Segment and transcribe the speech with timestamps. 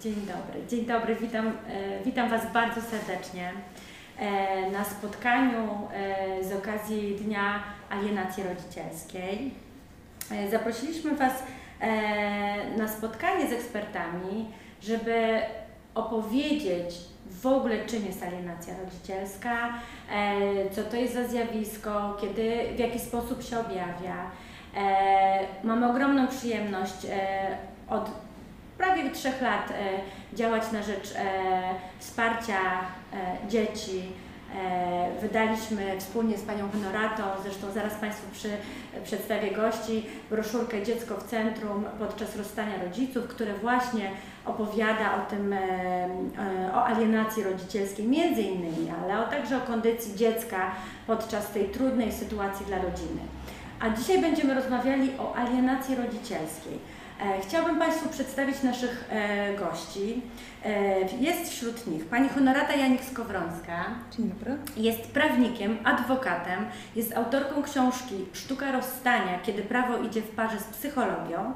[0.00, 1.52] Dzień dobry, dzień dobry, witam, e,
[2.04, 3.52] witam Was bardzo serdecznie
[4.18, 9.54] e, na spotkaniu e, z okazji Dnia Alienacji Rodzicielskiej.
[10.50, 11.42] Zaprosiliśmy Was
[12.78, 14.46] na spotkanie z ekspertami,
[14.82, 15.40] żeby
[15.94, 16.94] opowiedzieć
[17.26, 19.74] w ogóle czym jest alienacja rodzicielska,
[20.72, 24.30] co to jest za zjawisko, kiedy, w jaki sposób się objawia.
[25.64, 27.06] Mamy ogromną przyjemność
[27.88, 28.10] od
[29.10, 31.24] trzech lat e, działać na rzecz e,
[31.98, 32.58] wsparcia
[33.12, 34.02] e, dzieci.
[35.20, 38.48] Wydaliśmy wspólnie z Panią Honoratą, zresztą zaraz Państwu przy,
[39.04, 44.10] przedstawię gości, broszurkę Dziecko w Centrum podczas rozstania rodziców, które właśnie
[44.46, 45.54] opowiada o tym,
[46.74, 50.70] o alienacji rodzicielskiej między innymi, ale także o kondycji dziecka
[51.06, 53.20] podczas tej trudnej sytuacji dla rodziny.
[53.80, 56.78] A dzisiaj będziemy rozmawiali o alienacji rodzicielskiej.
[57.20, 60.22] E, Chciałabym Państwu przedstawić naszych e, gości.
[60.64, 63.84] E, Jest wśród nich pani Honorata Janik-Skowrońska,
[64.16, 64.56] Dzień dobry.
[64.76, 71.52] jest prawnikiem, adwokatem, jest autorką książki Sztuka rozstania, kiedy prawo idzie w parze z psychologią,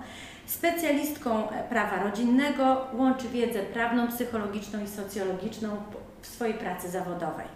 [0.46, 5.68] specjalistką prawa rodzinnego, łączy wiedzę prawną, psychologiczną i socjologiczną
[6.22, 7.46] w swojej pracy zawodowej.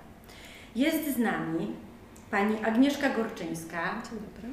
[0.77, 1.73] Jest z nami
[2.31, 3.79] pani Agnieszka Gorczyńska,
[4.11, 4.49] Dzień dobry.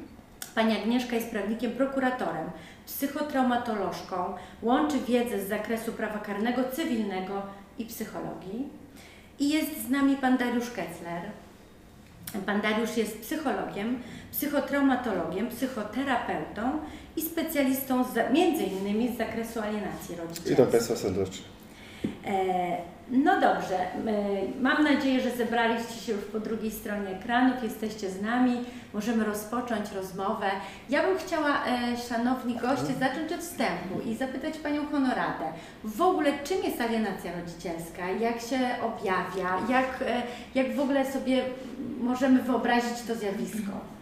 [0.56, 2.50] Pani Agnieszka jest prawnikiem, prokuratorem,
[2.86, 7.42] psychotraumatolożką, łączy wiedzę z zakresu prawa karnego, cywilnego
[7.80, 8.68] i psychologii.
[9.40, 11.22] I jest z nami pan Dariusz Kessler.
[12.46, 14.00] Pan Dariusz jest psychologiem,
[14.32, 16.80] psychotraumatologiem, psychoterapeutą
[17.16, 20.56] i specjalistą z, między innymi z zakresu alienacji rodzicielskiej.
[20.56, 21.53] Witam Państwa serdecznie.
[22.26, 23.78] E, No dobrze,
[24.62, 29.92] mam nadzieję, że zebraliście się już po drugiej stronie ekranów, jesteście z nami, możemy rozpocząć
[29.92, 30.46] rozmowę.
[30.90, 35.46] Ja bym chciała, e, szanowni goście, zacząć od wstępu i zapytać Panią Honoratę,
[35.84, 40.22] w ogóle czym jest alienacja rodzicielska, jak się objawia, jak, e,
[40.56, 41.44] jak w ogóle sobie
[42.02, 43.93] możemy wyobrazić to zjawisko?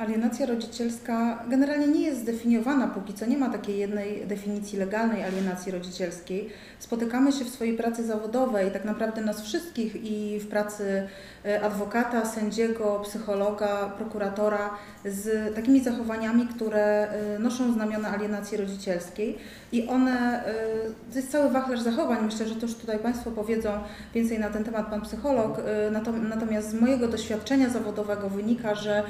[0.00, 3.26] Alienacja rodzicielska generalnie nie jest zdefiniowana póki co.
[3.26, 6.50] Nie ma takiej jednej definicji legalnej alienacji rodzicielskiej.
[6.78, 11.08] Spotykamy się w swojej pracy zawodowej, tak naprawdę nas wszystkich i w pracy
[11.44, 14.70] e, adwokata, sędziego, psychologa, prokuratora
[15.04, 19.38] z takimi zachowaniami, które e, noszą znamiona alienacji rodzicielskiej
[19.72, 20.54] i one, e,
[21.12, 23.70] to jest cały wachlarz zachowań, myślę, że też tutaj Państwo powiedzą
[24.14, 25.58] więcej na ten temat Pan psycholog,
[25.92, 29.02] natom- natomiast z mojego doświadczenia zawodowego wynika, że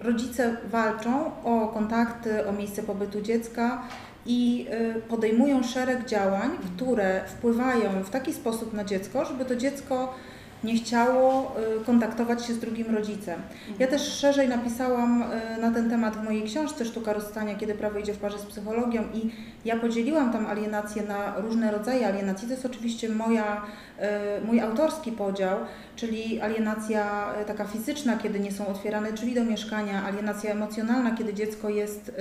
[0.00, 3.82] rodzice walczą o kontakty, o miejsce pobytu dziecka
[4.26, 10.14] i e, podejmują szereg działań, które wpływają w taki sposób na dziecko, żeby to dziecko
[10.64, 13.40] nie chciało e, kontaktować się z drugim rodzicem.
[13.78, 17.98] Ja też szerzej napisałam e, na ten temat w mojej książce Sztuka rozstania, kiedy prawo
[17.98, 19.30] idzie w parze z psychologią i
[19.64, 22.48] ja podzieliłam tam alienację na różne rodzaje alienacji.
[22.48, 23.62] To jest oczywiście moja,
[23.98, 25.58] e, mój autorski podział,
[25.96, 31.68] czyli alienacja taka fizyczna, kiedy nie są otwierane drzwi do mieszkania, alienacja emocjonalna, kiedy dziecko
[31.68, 32.12] jest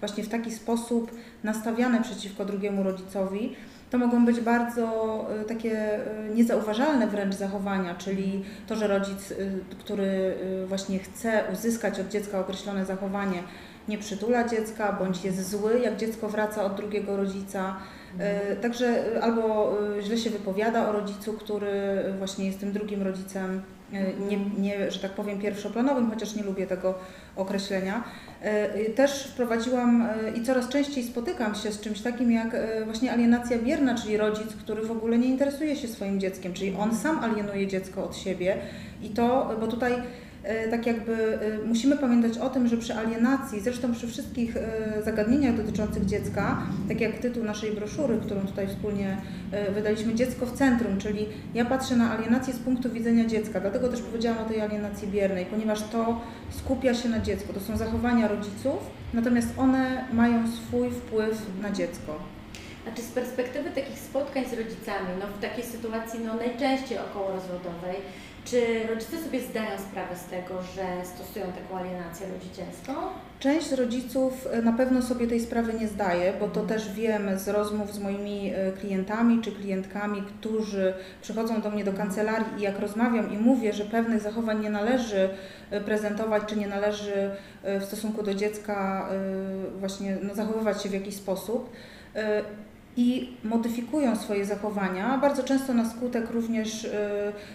[0.00, 1.10] właśnie w taki sposób
[1.44, 3.56] nastawiane przeciwko drugiemu rodzicowi.
[3.90, 4.84] To mogą być bardzo
[5.40, 9.34] e, takie e, niezauważalne wręcz zachowania, czyli to, że rodzic, e,
[9.78, 10.34] który
[10.66, 13.42] właśnie chce uzyskać od dziecka określone zachowanie,
[13.88, 17.76] nie przytula dziecka, bądź jest zły, jak dziecko wraca od drugiego rodzica.
[18.62, 21.70] Także albo źle się wypowiada o rodzicu, który
[22.18, 23.62] właśnie jest tym drugim rodzicem,
[24.28, 26.94] nie, nie, że tak powiem, pierwszoplanowym, chociaż nie lubię tego
[27.36, 28.04] określenia.
[28.42, 33.12] E, Też wprowadziłam e, i coraz częściej spotykam się z czymś takim jak e, właśnie
[33.12, 37.18] alienacja bierna, czyli rodzic, który w ogóle nie interesuje się swoim dzieckiem, czyli on sam
[37.18, 38.56] alienuje dziecko od siebie.
[39.02, 39.92] I to, bo tutaj
[40.70, 45.56] tak jakby e, musimy pamiętać o tym, że przy alienacji, zresztą przy wszystkich e, zagadnieniach
[45.56, 49.16] dotyczących dziecka, tak jak tytuł naszej broszury, którą tutaj wspólnie
[49.52, 53.88] e, wydaliśmy, Dziecko w centrum, czyli ja patrzę na alienację z punktu widzenia dziecka, dlatego
[53.88, 56.20] też powiedziałam o tej alienacji biernej, ponieważ to
[56.50, 58.78] skupia się na dziecku, to są zachowania rodziców,
[59.14, 62.18] natomiast one mają swój wpływ na dziecko.
[62.84, 67.96] Znaczy z perspektywy takich spotkań z rodzicami, no w takiej sytuacji no najczęściej okołorozwodowej,
[68.50, 72.92] czy rodzice sobie zdają sprawę z tego, że stosują taką alienację rodzicielską?
[73.40, 77.48] Część rodziców e, na pewno sobie tej sprawy nie zdaje, bo to też wiem z
[77.48, 82.78] rozmów z moimi e, klientami czy klientkami, którzy przychodzą do mnie do kancelarii i jak
[82.78, 85.28] rozmawiam i mówię, że pewnych zachowań nie należy
[85.70, 87.30] e, prezentować, czy nie należy
[87.80, 89.08] w stosunku do dziecka
[89.80, 91.70] właśnie no, zachowywać się w jakiś sposób.
[93.00, 96.90] I modyfikują swoje zachowania, bardzo często na skutek również y,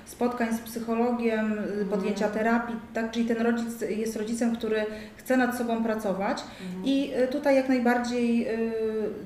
[0.05, 1.87] spotkań z psychologiem, y, Mhm.
[1.89, 3.11] podjęcia terapii, tak?
[3.11, 4.85] czyli ten rodzic jest rodzicem, który
[5.17, 6.37] chce nad sobą pracować
[6.67, 6.85] Mhm.
[6.85, 8.47] i y, tutaj jak najbardziej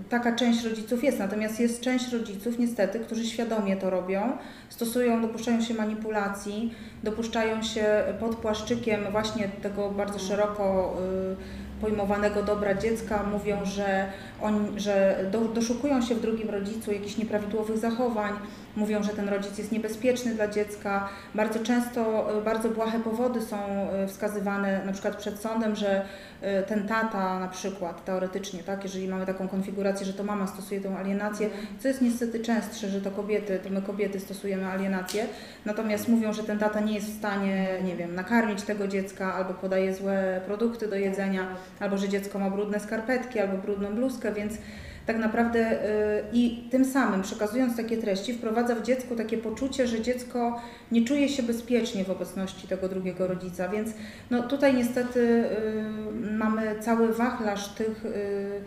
[0.10, 4.22] taka część rodziców jest, natomiast jest część rodziców niestety, którzy świadomie to robią,
[4.70, 6.74] stosują, dopuszczają się manipulacji,
[7.04, 7.86] dopuszczają się
[8.20, 10.98] pod płaszczykiem właśnie tego bardzo szeroko
[11.34, 14.06] y, pojmowanego dobra dziecka, mówią, że,
[14.42, 18.34] oni, że do, doszukują się w drugim rodzicu jakichś nieprawidłowych zachowań,
[18.78, 21.10] mówią, że ten rodzic jest niebezpieczny dla dziecka.
[21.36, 23.58] Bardzo często y, bardzo błahe powody są
[24.04, 29.08] y, wskazywane na przykład przed sądem, że y, ten tata na przykład teoretycznie, tak, jeżeli
[29.08, 33.12] mamy taką konfigurację, że to mama stosuje tę alienację, co jest niestety częstsze, że to
[33.12, 35.26] kobiety, to my kobiety stosujemy alienację,
[35.66, 39.54] natomiast mówią, że ten tata nie jest w stanie, nie wiem, nakarmić tego dziecka albo
[39.54, 41.48] podaje złe produkty do jedzenia,
[41.80, 44.54] albo że dziecko ma brudne skarpetki, albo brudną bluzkę, więc
[45.08, 50.02] tak naprawdę y, i tym samym przekazując takie treści wprowadza w dziecku takie poczucie, że
[50.02, 50.62] dziecko
[50.92, 53.90] nie czuje się bezpiecznie w obecności tego drugiego rodzica, więc
[54.30, 58.62] no tutaj niestety y, mamy cały wachlarz tych y,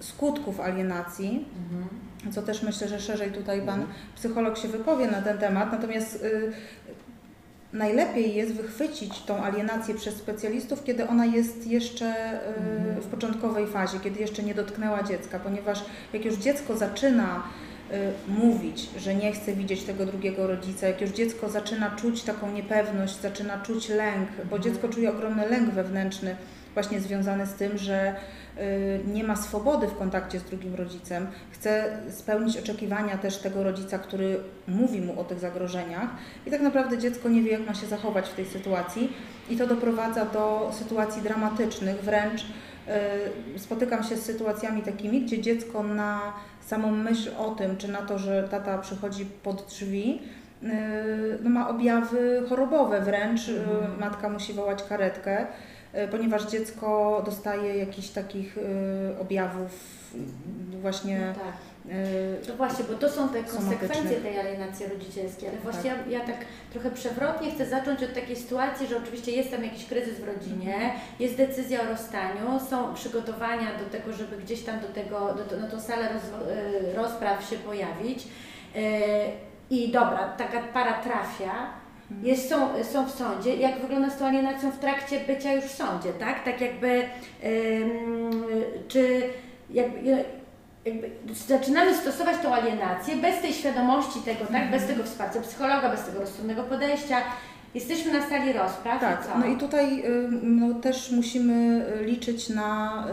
[0.00, 2.32] skutków alienacji, Mhm.
[2.32, 6.24] co też myślę, że szerzej tutaj pan psycholog się wypowie na ten temat, natomiast
[7.72, 12.40] najlepiej jest wychwycić tą alienację przez specjalistów, kiedy ona jest jeszcze
[12.98, 17.42] y, w początkowej fazie, kiedy jeszcze nie dotknęła dziecka, ponieważ jak już dziecko zaczyna
[17.92, 17.94] y,
[18.28, 23.20] mówić, że nie chce widzieć tego drugiego rodzica, jak już dziecko zaczyna czuć taką niepewność,
[23.20, 26.36] zaczyna czuć lęk, bo dziecko czuje ogromny lęk wewnętrzny,
[26.74, 28.14] właśnie związany z tym, że
[28.58, 33.98] y, nie ma swobody w kontakcie z drugim rodzicem, chce spełnić oczekiwania też tego rodzica,
[33.98, 36.08] który mówi mu o tych zagrożeniach.
[36.46, 39.12] I tak naprawdę dziecko nie wie, jak ma się zachować w tej sytuacji.
[39.50, 42.42] I to doprowadza do sytuacji dramatycznych, wręcz
[43.56, 46.32] y, spotykam się z sytuacjami takimi, gdzie dziecko na
[46.66, 50.22] samą myśl o tym, czy na to, że tata przychodzi pod drzwi,
[50.62, 50.68] y,
[51.42, 53.00] no ma objawy chorobowe.
[53.00, 54.00] Wręcz, Mhm.
[54.00, 55.46] matka musi wołać karetkę,
[56.10, 58.62] ponieważ dziecko dostaje jakichś takich y,
[59.20, 59.70] objawów
[60.80, 61.92] właśnie No tak.
[61.96, 66.06] y, No właśnie, bo to są te konsekwencje tej alienacji rodzicielskiej, ale właśnie Tak.
[66.10, 66.36] ja, ja tak
[66.72, 70.94] trochę przewrotnie chcę zacząć od takiej sytuacji, że oczywiście jest tam jakiś kryzys w rodzinie,
[71.20, 75.66] jest decyzja o rozstaniu, są przygotowania do tego, żeby gdzieś tam do tego, do, na
[75.68, 76.22] tą salę roz,
[76.96, 78.26] rozpraw się pojawić
[79.70, 81.81] i dobra, taka para trafia,
[82.22, 83.56] jest, są, są w sądzie.
[83.56, 86.44] Jak wygląda z tą alienacją w trakcie bycia już w sądzie, tak?
[86.44, 87.04] Tak jakby,
[87.44, 88.44] ym,
[88.88, 89.22] czy
[89.70, 90.24] jakby,
[90.84, 94.70] jakby zaczynamy stosować tą alienację bez tej świadomości tego, tak?
[94.70, 97.16] Bez tego wsparcia psychologa, bez tego rozsądnego podejścia.
[97.74, 99.38] Jesteśmy na sali rozpraw Tak, i co?
[99.38, 103.04] no i tutaj y, no, też musimy y, liczyć na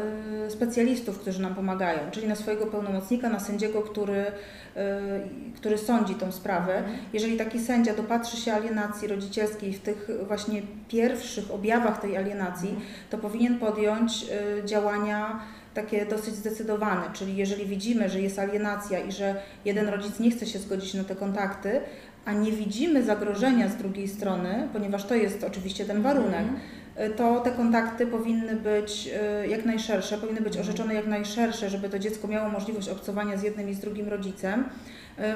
[0.47, 4.25] y, specjalistów, którzy nam pomagają, czyli na swojego pełnomocnika, na sędziego, który,
[5.55, 6.77] który sądzi tą sprawę.
[6.77, 6.97] Mhm.
[7.13, 12.75] Jeżeli taki sędzia dopatrzy się alienacji rodzicielskiej w tych właśnie pierwszych objawach tej alienacji,
[13.09, 14.25] to powinien podjąć
[14.65, 15.39] działania
[15.73, 19.35] takie dosyć zdecydowane, czyli jeżeli widzimy, że jest alienacja i że
[19.65, 21.81] jeden rodzic nie chce się zgodzić na te kontakty,
[22.25, 27.11] a nie widzimy zagrożenia z drugiej strony, ponieważ to jest oczywiście ten warunek, Mhm.
[27.11, 29.09] y, to te kontakty powinny być
[29.43, 33.43] y, jak najszersze, powinny być orzeczone jak najszersze, żeby to dziecko miało możliwość obcowania z
[33.43, 34.63] jednym i z drugim rodzicem.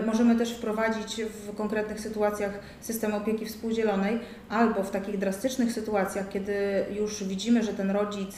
[0.02, 6.30] Y, Możemy też wprowadzić w konkretnych sytuacjach system opieki współdzielonej albo w takich drastycznych sytuacjach,
[6.30, 6.54] kiedy
[7.00, 8.36] już widzimy, że ten rodzic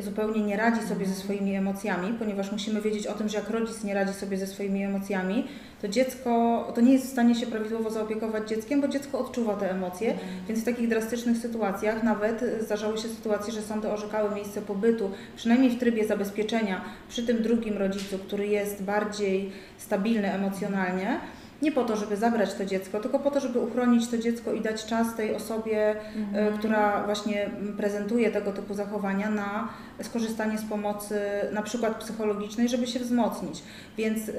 [0.00, 3.84] zupełnie nie radzi sobie ze swoimi emocjami, ponieważ musimy wiedzieć o tym, że jak rodzic
[3.84, 5.46] nie radzi sobie ze swoimi emocjami,
[5.82, 9.70] to dziecko to nie jest w stanie się prawidłowo zaopiekować dzieckiem, bo dziecko odczuwa te
[9.70, 10.14] emocje,
[10.48, 15.10] więc w takich drastycznych sytuacjach nawet y, zdarzały się sytuacje, że sądy orzekały miejsce pobytu,
[15.36, 21.20] przynajmniej w trybie zabezpieczenia przy tym drugim rodzicu, który jest bardziej stabilny emocjonalnie.
[21.62, 24.60] Nie po to, żeby zabrać to dziecko, tylko po to, żeby uchronić to dziecko i
[24.60, 26.54] dać czas tej osobie, Mhm.
[26.54, 29.68] y, która właśnie prezentuje tego typu zachowania, na
[30.02, 31.20] skorzystanie z pomocy
[31.52, 33.62] na przykład psychologicznej, żeby się wzmocnić.
[33.96, 34.34] Więc y,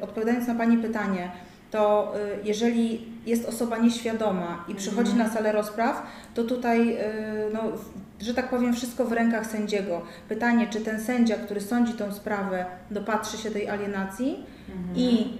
[0.00, 1.30] odpowiadając na Pani pytanie,
[1.70, 5.28] to y, jeżeli jest osoba nieświadoma i przychodzi Mhm.
[5.28, 6.02] na salę rozpraw,
[6.34, 6.98] to tutaj, y,
[7.52, 7.60] no,
[8.20, 10.02] że tak powiem, wszystko w rękach sędziego.
[10.28, 14.96] Pytanie, czy ten sędzia, który sądzi tą sprawę, dopatrzy się tej alienacji Mhm.
[14.96, 15.38] i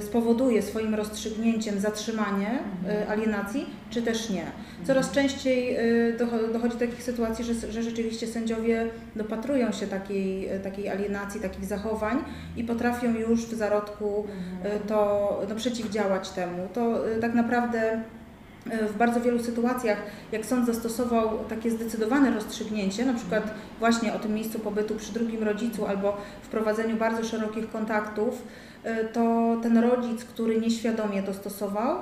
[0.00, 3.02] spowoduje swoim rozstrzygnięciem zatrzymanie Mhm.
[3.02, 4.44] y, alienacji, czy też nie.
[4.86, 5.76] Coraz częściej
[6.10, 10.88] y, docho- dochodzi do takich sytuacji, że, że rzeczywiście sędziowie dopatrują się takiej, y, takiej
[10.88, 12.24] alienacji, takich zachowań
[12.56, 14.26] i potrafią już w zarodku
[14.64, 14.76] Mhm.
[14.76, 16.68] y, to no, przeciwdziałać temu.
[16.74, 18.00] To y, tak naprawdę
[18.88, 19.98] w bardzo wielu sytuacjach,
[20.32, 25.42] jak sąd zastosował takie zdecydowane rozstrzygnięcie, na przykład właśnie o tym miejscu pobytu przy drugim
[25.42, 28.42] rodzicu albo wprowadzeniu bardzo szerokich kontaktów,
[29.12, 31.96] to ten rodzic, który nieświadomie to stosował,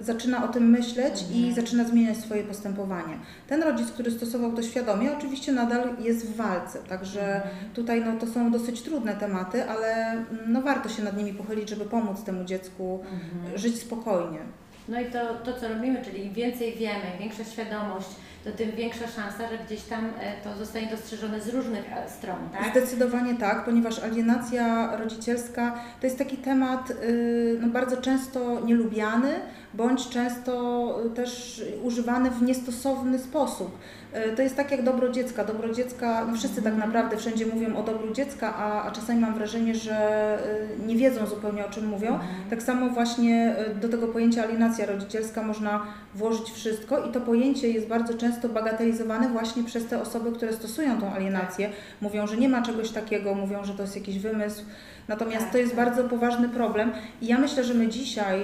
[0.00, 1.54] Y, zaczyna o tym myśleć i Mhm.
[1.54, 3.18] zaczyna zmieniać swoje postępowanie.
[3.48, 7.52] Ten rodzic, który stosował to świadomie, oczywiście nadal jest w walce, także Mhm.
[7.74, 11.68] tutaj no, to są dosyć trudne tematy, ale mm, no, warto się nad nimi pochylić,
[11.68, 13.58] żeby pomóc temu dziecku Mhm.
[13.58, 14.38] żyć spokojnie.
[14.88, 18.08] No i to, to, co robimy, czyli im więcej wiemy, większa świadomość,
[18.44, 22.48] to tym większa szansa, że gdzieś tam e, to zostanie dostrzeżone z różnych e, stron,
[22.52, 22.70] tak?
[22.70, 29.34] Zdecydowanie tak, ponieważ alienacja rodzicielska to jest taki temat y, no, bardzo często nielubiany,
[29.74, 33.78] bądź często y, też używany w niestosowny sposób.
[34.16, 35.44] Y, To jest tak jak dobro dziecka.
[35.44, 39.34] Dobro dziecka, no wszyscy tak naprawdę wszędzie mówią o dobru dziecka, a, a czasami mam
[39.34, 40.38] wrażenie, że
[40.80, 42.14] y, nie wiedzą zupełnie o czym mówią.
[42.14, 42.30] Mhm.
[42.50, 47.68] Tak samo właśnie y, do tego pojęcia alienacja rodzicielska można włożyć wszystko i to pojęcie
[47.68, 51.70] jest bardzo często bagatelizowane właśnie przez te osoby, które stosują tą alienację.
[52.00, 54.64] Mówią, że nie ma czegoś takiego, mówią, że to jest jakiś wymysł.
[55.08, 56.92] Natomiast Tak, to jest bardzo poważny problem
[57.22, 58.40] i ja myślę, że my dzisiaj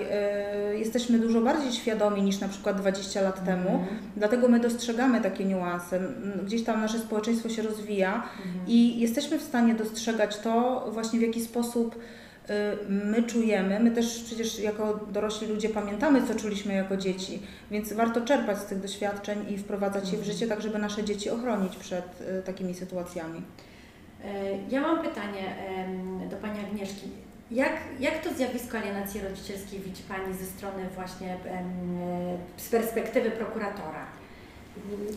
[0.75, 3.71] y, jesteśmy dużo bardziej świadomi niż na przykład 20 lat temu.
[3.71, 3.99] Mhm.
[4.17, 6.01] Dlatego my dostrzegamy takie niuanse.
[6.47, 8.67] Gdzieś tam nasze społeczeństwo się rozwija Mhm.
[8.67, 12.53] i jesteśmy w stanie dostrzegać to właśnie w jaki sposób y,
[12.89, 13.81] my czujemy.
[13.81, 18.65] My też przecież jako dorośli ludzie pamiętamy, co czuliśmy jako dzieci, więc warto czerpać z
[18.65, 22.75] tych doświadczeń i wprowadzać je w życie, tak żeby nasze dzieci ochronić przed y, takimi
[22.75, 23.43] sytuacjami.
[24.25, 25.57] E, Ja mam pytanie
[26.31, 27.09] do Pani Agnieszki.
[27.51, 31.39] Jak, jak to zjawisko alienacji rodzicielskiej widzi Pani ze strony właśnie e,
[32.57, 34.07] z perspektywy prokuratora?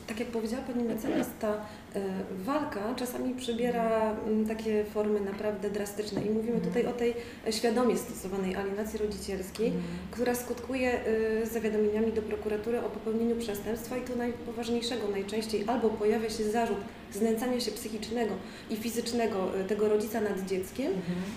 [0.08, 1.60] Tak jak powiedziała Pani mecenas, ta e,
[2.46, 6.22] walka czasami przybiera mm, takie formy naprawdę drastyczne.
[6.22, 7.13] I mówimy tutaj o tej
[7.51, 9.74] świadomie stosowanej alienacji rodzicielskiej,
[10.12, 16.30] która skutkuje e, zawiadomieniami do prokuratury o popełnieniu przestępstwa i to najpoważniejszego najczęściej albo pojawia
[16.30, 16.77] się zarzut
[17.13, 18.34] znęcania się psychicznego
[18.70, 20.91] i fizycznego e, tego rodzica nad dzieckiem,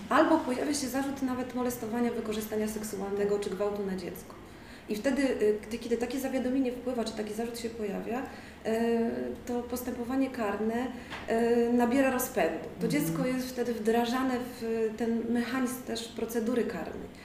[0.08, 4.43] albo pojawia się zarzut nawet molestowania, wykorzystania seksualnego czy gwałtu na dziecko.
[4.88, 8.22] I wtedy, y, gdy, kiedy takie zawiadomienie wpływa, czy taki zarzut się pojawia,
[8.66, 8.70] y,
[9.46, 10.86] to postępowanie karne
[11.30, 12.64] y, nabiera rozpędu.
[12.80, 12.90] To Mhm.
[12.92, 17.24] dziecko jest wtedy wdrażane w ten mechanizm też procedury karnej.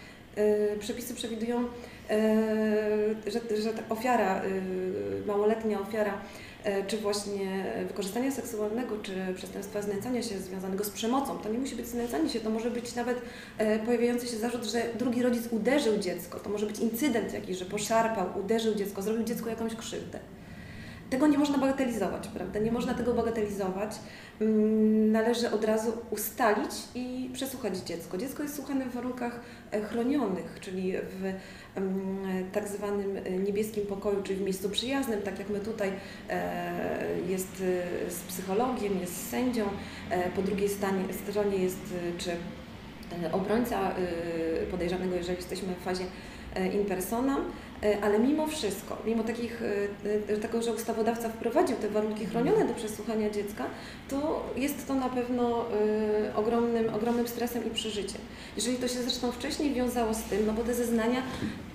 [0.79, 1.63] Przepisy przewidują,
[3.27, 4.41] że, że ta ofiara,
[5.27, 6.13] małoletnia ofiara,
[6.87, 11.87] czy właśnie wykorzystania seksualnego, czy przestępstwa znęcania się związanego z przemocą, to nie musi być
[11.87, 13.21] znęcanie się, to może być nawet
[13.57, 16.39] e, pojawiający się zarzut, że drugi rodzic uderzył dziecko.
[16.39, 20.19] To może być incydent jakiś, że poszarpał, uderzył dziecko, zrobił dziecku jakąś krzywdę.
[21.09, 22.59] Tego nie można bagatelizować, prawda?
[22.59, 23.95] Nie można tego bagatelizować.
[24.41, 28.17] Mm, Należy od razu ustalić i przesłuchać dziecko.
[28.17, 29.41] Dziecko jest słuchane w warunkach e,
[29.89, 31.33] chronionych, czyli w
[32.51, 35.91] tak zwanym e, niebieskim pokoju, czyli w miejscu przyjaznym, tak jak my tutaj
[36.29, 37.63] e, jest
[38.07, 39.65] e, z psychologiem, jest z sędzią,
[40.35, 42.31] po drugiej stronie jest czy
[43.31, 43.91] obrońca
[44.71, 46.03] podejrzanego, jeżeli jesteśmy w fazie
[46.73, 47.41] in persona, e,
[48.01, 52.73] ale mimo wszystko, mimo takich, e, e, tego, że ustawodawca wprowadził te warunki chronione do
[52.73, 53.65] przesłuchania dziecka,
[54.09, 55.65] to jest to na pewno
[56.27, 58.21] e, ogromnym, ogromnym stresem i przeżyciem.
[58.55, 61.23] Jeżeli to się zresztą wcześniej wiązało z tym, no bo te zeznania,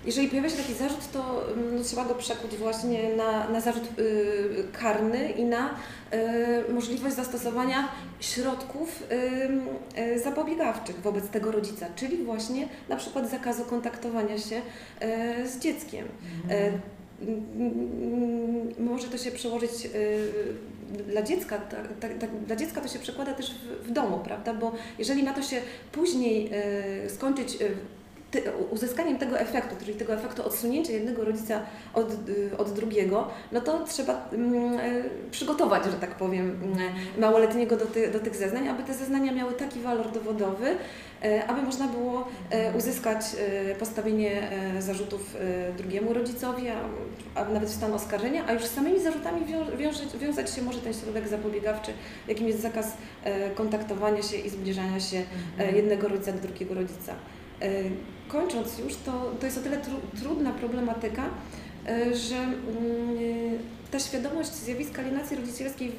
[0.07, 3.99] jeżeli pojawia się taki zarzut, to mm, no, trzeba go przekuć właśnie na, na zarzut
[3.99, 5.75] y, karny i na
[6.69, 7.89] możliwość zastosowania
[8.21, 9.03] środków
[10.25, 14.61] zapobiegawczych wobec tego rodzica, czyli właśnie na przykład zakazu kontaktowania się
[15.45, 15.94] z dzieckiem.
[16.01, 16.75] Mhm.
[16.75, 16.79] E,
[18.79, 23.55] Może to się przełożyć y, dla dziecka, tak, tak, dla dziecka to się przekłada też
[23.55, 24.55] w, w domu, prawda?
[24.55, 25.61] Bo jeżeli ma to się
[25.93, 26.51] później
[27.07, 27.59] y, skończyć
[28.71, 31.61] uzyskaniem tego efektu, czyli tego efektu odsunięcia jednego rodzica
[31.95, 36.51] od, y, od drugiego, no to trzeba mm, y, przygotować, że tak powiem,
[37.17, 40.67] y, małoletniego do, ty, do tych zeznań, aby te zeznania miały taki walor dowodowy,
[41.25, 42.29] y, aby można było
[42.77, 43.21] uzyskać
[43.79, 45.37] postawienie zarzutów
[45.77, 46.69] drugiemu rodzicowi,
[47.35, 49.47] a, nawet w stan oskarżenia, a już z samymi zarzutami
[49.79, 51.93] wiąże, wiązać się może ten środek zapobiegawczy,
[52.29, 52.97] jakim jest zakaz
[53.55, 55.23] kontaktowania się i zbliżania się
[55.59, 57.15] e, jednego rodzica do drugiego rodzica.
[58.29, 61.23] Kończąc już, to, to jest o tyle tru, trudna problematyka,
[61.87, 62.51] e, że e,
[63.91, 65.93] ta świadomość zjawiska alienacji rodzicielskiej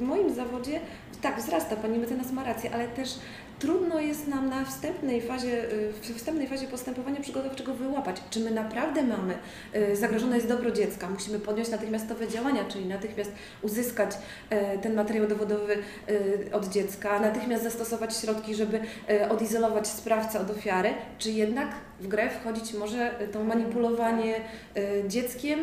[0.00, 0.80] w moim zawodzie
[1.22, 3.18] tak, wzrasta, pani mecenas ma rację, ale też
[3.62, 8.50] trudno jest nam na wstępnej fazie, y, w wstępnej fazie postępowania przygotowawczego wyłapać, czy my
[8.50, 9.34] naprawdę mamy,
[9.74, 14.10] y, zagrożone jest dobro dziecka, musimy podjąć natychmiastowe działania, czyli natychmiast uzyskać
[14.50, 15.76] e, ten materiał dowodowy
[16.10, 21.68] y, od dziecka, natychmiast zastosować środki, żeby e, odizolować sprawcę od ofiary, czy jednak
[22.00, 25.60] w grę wchodzić może to manipulowanie e, dzieckiem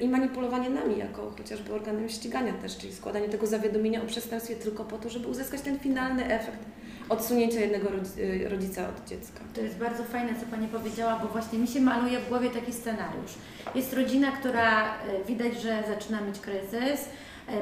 [0.00, 4.84] i manipulowanie nami, jako chociażby organem ścigania też, czyli składanie tego zawiadomienia o przestępstwie tylko
[4.84, 6.58] po to, żeby uzyskać ten finalny efekt
[7.12, 9.40] odsunięcia jednego rodzi- rodzica od dziecka.
[9.54, 12.72] To jest bardzo fajne, co Pani powiedziała, bo właśnie mi się maluje w głowie taki
[12.72, 13.32] scenariusz.
[13.74, 17.08] Jest rodzina, która e, widać, że zaczyna mieć kryzys,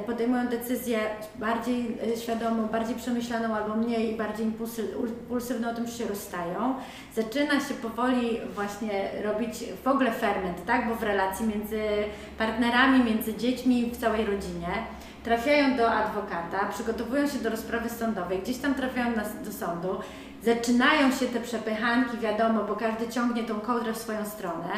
[0.06, 0.98] podejmują decyzję
[1.34, 6.74] bardziej e, świadomą, bardziej przemyślaną albo mniej, bardziej impulsy- impulsywną o tym, się rozstają.
[7.14, 10.88] Zaczyna się powoli właśnie robić w ogóle ferment, tak?
[10.88, 11.80] Bo w relacji między
[12.38, 14.68] partnerami, między dziećmi, w całej rodzinie
[15.24, 19.88] trafiają do adwokata, przygotowują się do rozprawy sądowej, gdzieś tam trafiają na, do sądu,
[20.42, 24.68] zaczynają się te przepychanki, wiadomo, bo każdy ciągnie tą kołdrę w swoją stronę.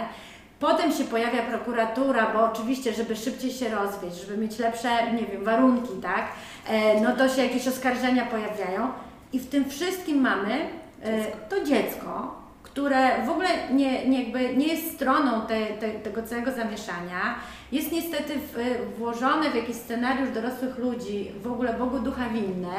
[0.62, 5.44] Potem się pojawia prokuratura, bo oczywiście, żeby szybciej się rozwieść, żeby mieć lepsze, nie wiem,
[5.44, 6.24] warunki, tak,
[6.68, 8.88] e, no to się jakieś oskarżenia pojawiają.
[9.32, 10.54] I w tym wszystkim mamy
[11.02, 16.22] e, to dziecko, które w ogóle nie, nie, jakby nie jest stroną te, te, tego
[16.22, 17.34] całego zamieszania,
[17.72, 18.56] jest niestety w,
[18.98, 22.76] włożone w jakiś scenariusz dorosłych ludzi, w ogóle Bogu ducha winne.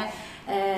[0.47, 0.75] E,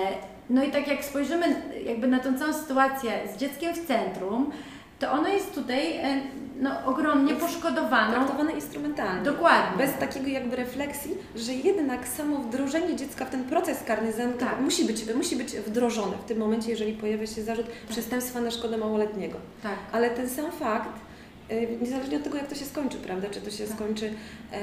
[0.49, 4.51] no i tak jak spojrzymy jakby na tą całą sytuację z dzieckiem w centrum,
[4.99, 6.21] to ono jest tutaj e,
[6.59, 8.13] no, ogromnie Jest poszkodowaną.
[8.13, 9.23] Traktowane instrumentalnie.
[9.23, 9.77] Dokładnie.
[9.87, 14.59] Bez takiego jakby refleksji, że jednak samo wdrożenie dziecka w ten proces karny zamk- Tak.
[14.61, 18.77] musi, być, musi być wdrożone w tym momencie, jeżeli pojawia się zarzut przestępstwa na szkodę
[18.77, 19.37] małoletniego.
[19.63, 19.75] Tak.
[19.91, 20.89] Ale ten sam fakt,
[21.51, 23.75] y, niezależnie od tego, jak to się skończy, prawda, czy to się Tak.
[23.75, 24.13] skończy,
[24.53, 24.57] e,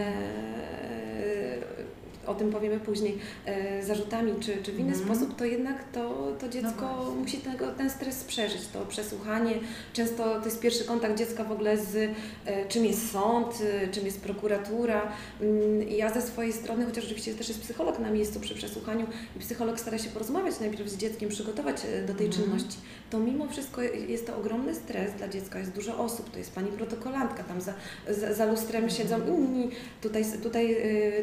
[2.26, 5.06] o tym powiemy później, e, zarzutami, czy, czy w inny Mhm.
[5.06, 9.54] sposób, to jednak to, to dziecko No musi tego, ten stres przeżyć, to przesłuchanie.
[9.92, 12.10] Często to jest pierwszy kontakt dziecka w ogóle z e,
[12.68, 15.12] czym jest sąd, e, czym jest prokuratura.
[15.40, 19.06] Mm, Ja ze swojej strony, chociaż oczywiście też jest psycholog na miejscu przy przesłuchaniu
[19.36, 22.30] i psycholog stara się porozmawiać najpierw z dzieckiem, przygotować do tej Mhm.
[22.32, 22.78] czynności,
[23.10, 26.68] to mimo wszystko jest to ogromny stres dla dziecka, jest dużo osób, to jest pani
[26.70, 27.74] protokolantka, tam za,
[28.08, 29.70] za, za lustrem siedzą inni,
[30.02, 30.76] tutaj, tutaj,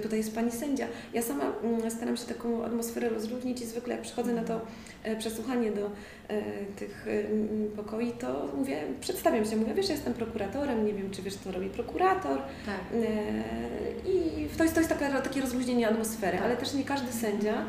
[0.03, 0.87] tutaj jest pani sędzia.
[1.13, 4.61] Ja sama mm, staram się taką atmosferę rozluźnić i zwykle jak przychodzę na to
[5.03, 5.85] e, przesłuchanie do
[6.27, 6.41] e,
[6.75, 11.21] tych e, pokoi, to mówię, przedstawiam się, mówię, wiesz, ja jestem prokuratorem, nie wiem, czy
[11.21, 12.79] wiesz, co robi prokurator, Tak.
[14.07, 16.45] I to jest, to jest taka, takie rozluźnienie atmosfery, Tak.
[16.45, 17.65] ale też nie każdy sędzia,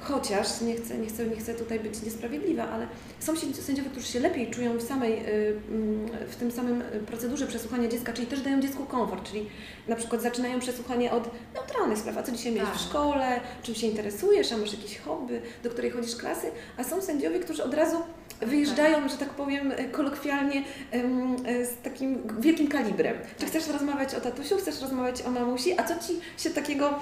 [0.00, 2.86] chociaż nie chcę, nie, chcę, nie chcę tutaj być niesprawiedliwa, ale
[3.20, 7.88] są sędziowie, którzy się lepiej czują w samej, y, mm, w tym samym procedurze przesłuchania
[7.88, 9.48] dziecka, czyli też dają dziecku komfort, czyli
[9.88, 12.78] na przykład zaczynają przesłuchanie od neutralnych spraw, a co dzisiaj miałeś Tak.
[12.78, 16.46] w szkole, czym się interesujesz, a masz jakieś hobby, do której chodzisz klasy,
[16.78, 17.96] a są sędziowie, którzy od razu
[18.40, 23.16] wyjeżdżają, że tak powiem, kolokwialnie em, e, z takim wielkim kalibrem.
[23.38, 26.98] Czy chcesz rozmawiać o tatusiu, chcesz rozmawiać o mamusi, a co Ci się takiego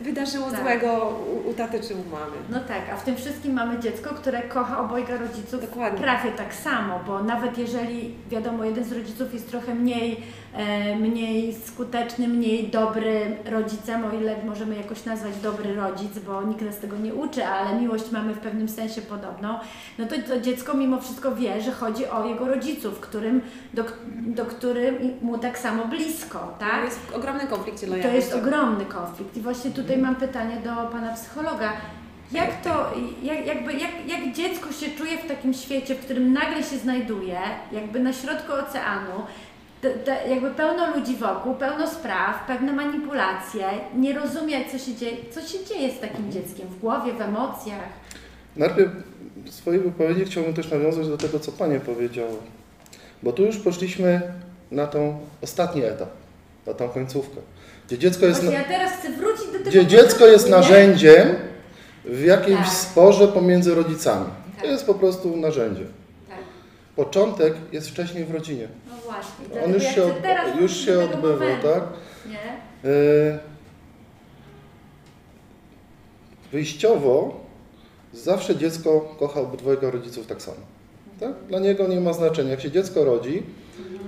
[0.00, 0.60] wydarzyło Tak.
[0.60, 2.19] złego u, u taty czy u mamy?
[2.50, 6.00] No tak, a w tym wszystkim mamy dziecko, które kocha obojga rodziców Dokładnie.
[6.00, 10.22] prawie tak samo, bo nawet jeżeli wiadomo, jeden z rodziców jest trochę mniej,
[10.54, 16.62] e, mniej skuteczny, mniej dobry rodzicem, o ile możemy jakoś nazwać dobry rodzic, bo nikt
[16.62, 19.58] nas tego nie uczy, ale miłość mamy w pewnym sensie podobną,
[19.98, 23.40] no to, to dziecko mimo wszystko wie, że chodzi o jego rodziców, którym,
[23.74, 23.84] do,
[24.26, 26.78] do którym mu tak samo blisko, tak?
[26.78, 30.70] To jest w ogromnym konflikcie To jest ogromny konflikt i właśnie tutaj mam pytanie do
[30.92, 31.72] Pana psychologa.
[32.32, 36.62] Jak to, jak, jakby, jak, jak dziecko się czuje w takim świecie, w którym nagle
[36.62, 37.38] się znajduje,
[37.72, 39.12] jakby na środku oceanu,
[39.82, 43.64] te, te, jakby pełno ludzi wokół, pełno spraw, pewne manipulacje,
[43.96, 47.88] nie rozumie, co się dzieje, co się dzieje z takim dzieckiem w głowie, w emocjach.
[48.56, 48.90] Najpierw
[49.44, 52.36] w swojej wypowiedzi chciałbym też nawiązać do tego, co Panie powiedziały.
[53.22, 54.20] Bo tu już poszliśmy
[54.70, 56.08] na tą ostatni etap,
[56.66, 57.36] na tą końcówkę,
[57.86, 61.49] gdzie dziecko jest, Właśnie ja teraz chcę wrócić do tego gdzie dziecko jest narzędziem
[62.04, 62.68] w jakimś Tak.
[62.68, 64.26] sporze pomiędzy rodzicami.
[64.54, 64.64] Tak.
[64.64, 65.84] To jest po prostu narzędzie.
[66.28, 66.38] Tak,
[66.96, 68.68] Początek jest wcześniej w rodzinie.
[68.88, 69.62] no właśnie.
[69.64, 70.12] On już się, od,
[70.60, 71.82] już się odbywał, momentu, tak?
[72.28, 72.90] Nie?
[72.90, 73.38] Y,
[76.52, 77.40] Wyjściowo
[78.12, 80.56] zawsze dziecko kocha obydwojga rodziców tak samo.
[81.20, 81.32] Tak?
[81.48, 82.50] Dla niego nie ma znaczenia.
[82.50, 83.42] Jak się dziecko rodzi,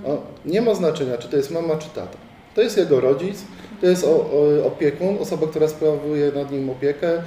[0.05, 2.17] o, nie ma znaczenia, czy to jest mama, czy tata.
[2.55, 3.37] To jest jego rodzic,
[3.83, 4.05] to jest
[4.65, 7.23] opiekun, osoba, która sprawuje nad nim opiekę,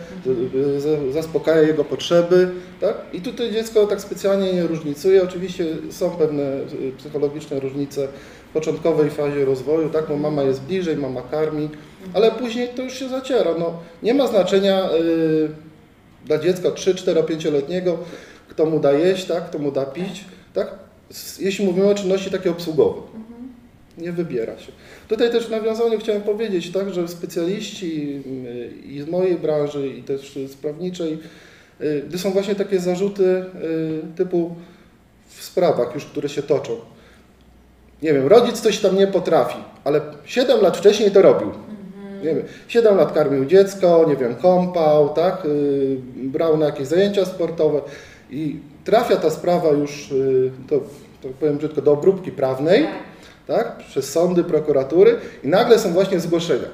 [0.78, 2.48] za- zaspokaja jego potrzeby.
[2.80, 2.94] Tak?
[3.12, 5.22] I tutaj dziecko tak specjalnie nie różnicuje.
[5.22, 8.08] Oczywiście są pewne y, psychologiczne różnice
[8.50, 10.08] w początkowej fazie rozwoju, tak?
[10.08, 11.68] bo mama jest bliżej, mama karmi,
[12.14, 13.50] ale później to już się zaciera.
[13.58, 15.48] No, nie ma znaczenia, y,
[16.26, 17.98] Dla dziecka 3, 4, 5-letniego,
[18.48, 19.44] kto mu da jeść, tak?
[19.50, 20.68] kto mu da pić, tak?
[21.40, 23.00] Jeśli mówimy o czynności takie obsługowe,
[23.98, 24.72] nie wybiera się.
[25.08, 30.02] Tutaj też w nawiązaniu chciałem powiedzieć, tak, że specjaliści y, i z mojej branży, i
[30.02, 31.18] też z prawniczej,
[32.08, 33.44] gdy są właśnie takie zarzuty y,
[34.16, 34.54] typu
[35.28, 36.76] w sprawach już, które się toczą.
[38.02, 41.50] Nie wiem, rodzic coś tam nie potrafi, ale 7 lat wcześniej to robił.
[42.22, 47.24] Nie wiem, 7 lat karmił dziecko, nie wiem, kąpał, tak, y, brał na jakieś zajęcia
[47.24, 47.80] sportowe
[48.30, 50.14] i trafia ta sprawa już,
[50.68, 50.80] to,
[51.22, 52.86] to powiem brzydko, do obróbki prawnej,
[53.46, 56.68] tak, przez sądy, prokuratury i nagle są właśnie zgłoszenia.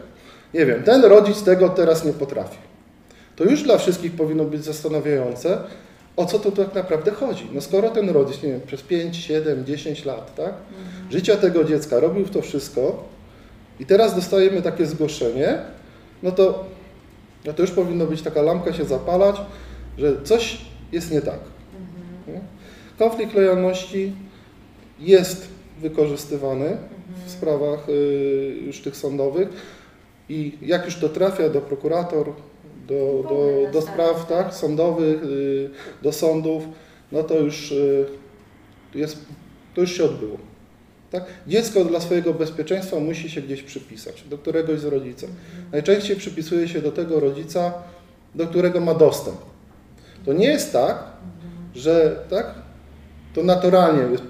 [0.54, 2.58] Nie wiem, ten rodzic tego teraz nie potrafi.
[3.36, 5.58] To już dla wszystkich powinno być zastanawiające,
[6.16, 7.48] o co tu tak naprawdę chodzi.
[7.52, 10.54] No skoro ten rodzic, nie wiem, przez 5, 7, 10 lat, tak,
[11.10, 13.04] życia tego dziecka robił to wszystko
[13.80, 15.58] i teraz dostajemy takie zgłoszenie,
[16.22, 16.64] no to,
[17.44, 19.40] no to już powinno być taka lampka się zapalać,
[19.98, 20.60] że coś
[20.92, 21.38] jest nie tak.
[22.28, 22.40] Nie?
[22.98, 24.12] Konflikt lojalności
[24.98, 25.48] jest
[25.82, 26.76] wykorzystywany
[27.26, 29.48] w sprawach y, już tych sądowych
[30.28, 32.32] i jak już to trafia do prokurator,
[32.88, 35.70] do, do, do spraw tak, sądowych, y,
[36.02, 36.64] do sądów,
[37.12, 38.06] no to już y,
[38.94, 39.18] jest,
[39.74, 40.38] to już się odbyło.
[41.10, 41.24] Tak?
[41.46, 45.30] Dziecko dla swojego bezpieczeństwa musi się gdzieś przypisać, do któregoś z rodziców.
[45.72, 47.72] Najczęściej przypisuje się do tego rodzica,
[48.34, 49.36] do którego ma dostęp.
[50.24, 51.04] To nie jest tak,
[51.74, 52.54] że tak,
[53.34, 54.24] to naturalnie jest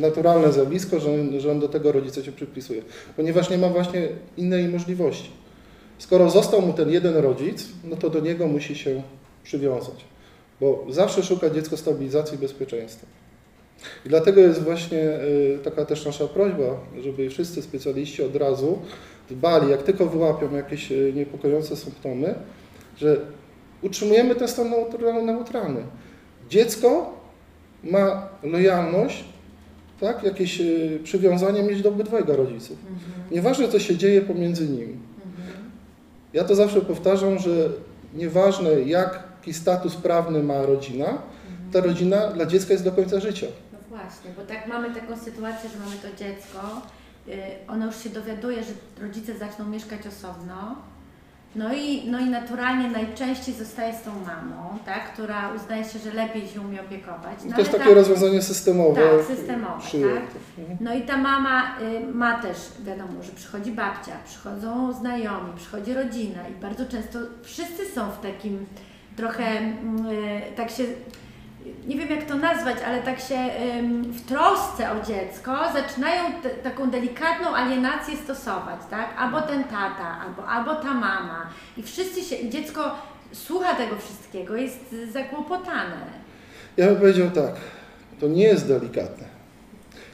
[0.00, 2.82] naturalne zjawisko, że, on- że on do tego rodzica się przypisuje,
[3.16, 5.30] ponieważ nie ma właśnie innej możliwości.
[5.98, 9.02] Skoro został mu ten jeden rodzic, no to do niego musi się
[9.42, 10.04] przywiązać,
[10.60, 13.06] bo zawsze szuka dziecko stabilizacji i bezpieczeństwa.
[14.06, 18.78] I dlatego jest właśnie y, taka też nasza prośba, żeby wszyscy specjaliści od razu
[19.30, 22.34] dbali, jak tylko wyłapią jakieś y, niepokojące symptomy,
[22.98, 23.16] że
[23.82, 25.80] utrzymujemy ten stan neutra- neutralny.
[26.50, 27.19] Dziecko
[27.84, 29.24] ma lojalność,
[30.00, 32.78] tak, jakieś y, przywiązanie mieć do obydwojga rodziców.
[33.30, 34.96] Nieważne, co się dzieje pomiędzy nimi.
[36.32, 37.50] Ja to zawsze powtarzam, że
[38.14, 41.18] nieważne, jaki status prawny ma rodzina,
[41.72, 43.46] ta rodzina dla dziecka jest do końca życia.
[43.72, 46.60] No właśnie, bo tak mamy taką sytuację, że mamy to dziecko,
[47.28, 47.32] y,
[47.68, 50.76] ono już się dowiaduje, że rodzice zaczną mieszkać osobno,
[51.54, 56.12] no i, no i naturalnie najczęściej zostaje z tą mamą, tak, która uznaje się, że
[56.12, 57.38] lepiej się umie opiekować.
[57.44, 59.00] No to jest takie ta- rozwiązanie systemowe.
[59.18, 60.20] Tak, systemowe, przyjęte.
[60.20, 60.66] tak?
[60.80, 66.48] No i ta mama y, ma też, wiadomo, że przychodzi babcia, przychodzą znajomi, przychodzi rodzina
[66.48, 68.66] i bardzo często wszyscy są w takim
[69.16, 70.84] trochę, mm, y, tak się,
[71.86, 73.36] nie wiem jak to nazwać, ale tak się
[73.78, 76.22] ym, w trosce o dziecko zaczynają
[76.62, 79.08] taką delikatną alienację stosować, tak?
[79.18, 81.46] Albo ten tata, albo, albo ta mama
[81.76, 82.94] i wszyscy się, i dziecko
[83.32, 86.20] słucha tego wszystkiego, jest zakłopotane.
[86.76, 87.54] Ja bym powiedział tak,
[88.20, 89.24] to nie jest delikatne.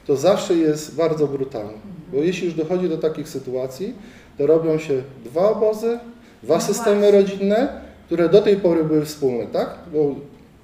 [0.07, 1.79] To zawsze jest bardzo brutalne.
[2.13, 3.95] Bo jeśli już dochodzi do takich sytuacji,
[4.39, 5.99] to robią się dwa obozy,
[6.43, 7.21] dwa No systemy właśnie.
[7.21, 7.69] rodzinne,
[8.07, 9.71] które do tej pory były wspólne, tak?
[9.93, 10.15] Bo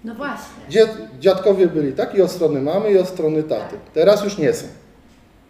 [0.05, 0.69] No właśnie.
[0.69, 3.77] dziad, dziadkowie byli tak i od strony mamy, i od strony taty.
[3.95, 4.67] Teraz już nie są.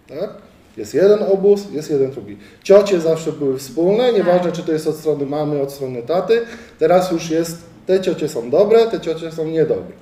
[0.09, 0.31] Tak?
[0.77, 2.37] Jest jeden obóz, jest jeden drugi.
[2.63, 6.41] Ciocie zawsze były wspólne, nieważne czy to jest od strony mamy, od strony taty.
[6.79, 9.93] Teraz już jest, te ciocie są dobre, te ciocie są niedobre.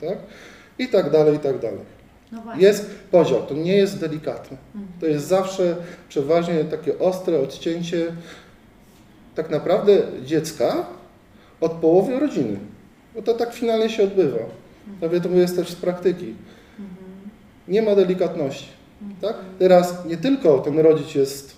[0.00, 0.18] Tak?
[0.78, 1.80] I tak dalej, i tak dalej.
[2.32, 2.42] No.
[2.56, 4.56] Jest podział, to nie jest delikatne.
[5.00, 5.76] To jest zawsze
[6.08, 8.12] przeważnie takie ostre odcięcie
[9.34, 9.92] tak naprawdę
[10.24, 10.86] dziecka
[11.60, 12.56] od połowy rodziny.
[13.14, 14.38] Bo to tak finalnie się odbywa.
[15.00, 16.34] Nawet to jest też z praktyki.
[17.68, 18.68] Nie ma delikatności.
[19.20, 19.34] Tak?
[19.58, 21.56] Teraz nie tylko ten rodzic jest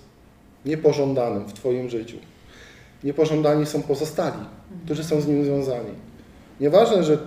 [0.67, 2.17] niepożądanym w Twoim życiu.
[3.05, 4.39] Niepożądani są pozostali,
[4.85, 5.91] którzy są z nim związani.
[6.61, 7.19] Nieważne, że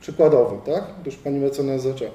[0.00, 0.84] przykładowo, tak?
[1.06, 2.10] Już pani mecenas zaczęła.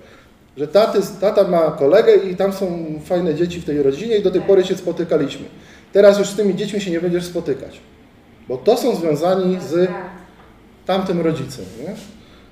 [0.57, 4.31] Że taty, tata ma kolegę i tam są fajne dzieci w tej rodzinie i do
[4.31, 5.45] tej pory się spotykaliśmy.
[5.93, 7.79] Teraz już z tymi dziećmi się nie będziesz spotykać.
[8.47, 10.09] Bo to są związani z Tak.
[10.85, 11.65] tamtym rodzicem.
[11.81, 11.95] Nie?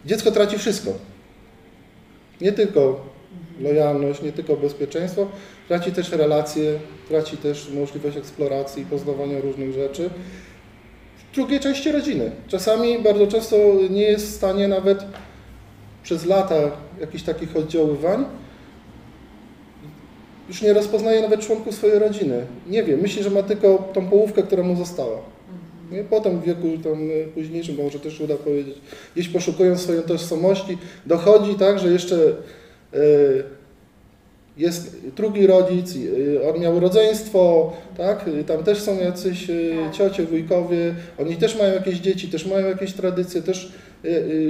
[0.06, 0.92] Dziecko traci wszystko.
[2.42, 3.00] Nie tylko
[3.62, 5.28] lojalność, nie tylko bezpieczeństwo,
[5.68, 6.80] traci też relacje,
[7.10, 10.10] traci też możliwość eksploracji i poznawania różnych rzeczy.
[11.32, 12.32] W drugiej części rodziny.
[12.48, 13.56] Czasami, bardzo często
[13.90, 15.04] nie jest w stanie nawet
[16.04, 16.56] przez lata
[17.02, 18.26] jakichś takich oddziaływań,
[20.48, 22.46] już nie rozpoznaje nawet członków swojej rodziny.
[22.68, 25.18] Nie wie, myśli, że ma tylko tą połówkę, która mu została.
[25.92, 26.04] Nie?
[26.04, 28.76] Potem w wieku tam y, późniejszym, bo może też uda powiedzieć,
[29.16, 32.16] gdzieś poszukując swojej tożsamości, dochodzi tak, że jeszcze
[32.94, 33.44] y,
[34.58, 38.30] jest drugi rodzic, y, on miał rodzeństwo, tak?
[38.48, 39.94] Tam też są jacyś y, Tak.
[39.94, 43.72] ciocie, wujkowie, oni też mają jakieś dzieci, też mają jakieś tradycje, też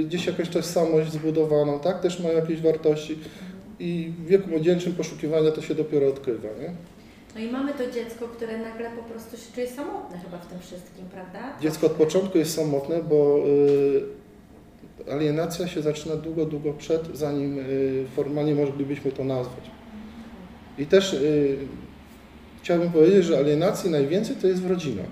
[0.04, 2.00] gdzieś jakąś tożsamość zbudowaną, tak?
[2.00, 3.18] Też mają jakieś wartości.
[3.80, 6.95] I w wieku młodzieńczym poszukiwania to się dopiero odkrywa, nie?
[7.36, 10.58] No i mamy to dziecko, które nagle po prostu się czuje samotne chyba w tym
[10.60, 11.58] wszystkim, prawda?
[11.60, 13.38] Dziecko od początku jest samotne, bo
[15.06, 19.70] y, alienacja się zaczyna długo, długo przed, zanim y, formalnie moglibyśmy to nazwać.
[20.78, 21.56] I też y,
[22.62, 25.10] chciałbym powiedzieć, że alienacji najwięcej to jest w rodzinach.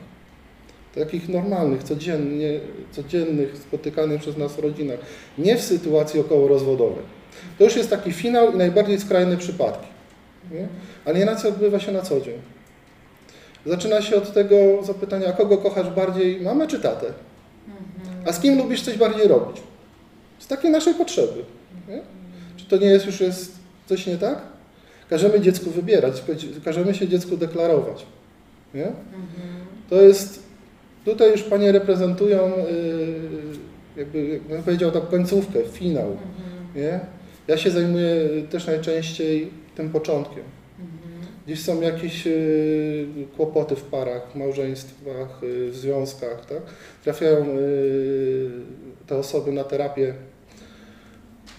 [0.94, 2.60] Takich normalnych, codziennie,
[2.90, 5.00] codziennych, spotykanych przez nas rodzinach.
[5.38, 7.04] Nie w sytuacji okołorozwodowej.
[7.58, 9.93] To już jest taki finał i najbardziej skrajne przypadki.
[10.50, 10.68] Nie?
[11.04, 12.34] Alienacja odbywa się na co dzień.
[13.66, 17.06] Zaczyna się od tego zapytania, a kogo kochasz bardziej, mamę czy tatę?
[18.26, 19.62] A z kim lubisz coś bardziej robić?
[20.38, 21.44] Z takiej naszej potrzeby.
[21.88, 22.02] Nie?
[22.56, 23.52] Czy to nie jest już jest
[23.86, 24.38] coś nie tak?
[25.10, 26.22] Każemy dziecku wybierać,
[26.64, 28.06] każemy się dziecku deklarować.
[28.74, 28.92] Nie?
[29.90, 30.42] To jest,
[31.04, 33.44] tutaj już Panie reprezentują, yy,
[33.96, 36.16] jakby, jakbym powiedział, tak końcówkę, finał.
[36.76, 37.00] Nie?
[37.48, 38.16] Ja się zajmuję
[38.50, 40.44] też najczęściej tym początkiem.
[41.46, 43.06] Gdzieś są jakieś y,
[43.36, 46.62] kłopoty w parach, małżeństwach, y, w związkach, tak?
[47.04, 48.50] Trafiają y,
[49.06, 50.14] te osoby na terapię.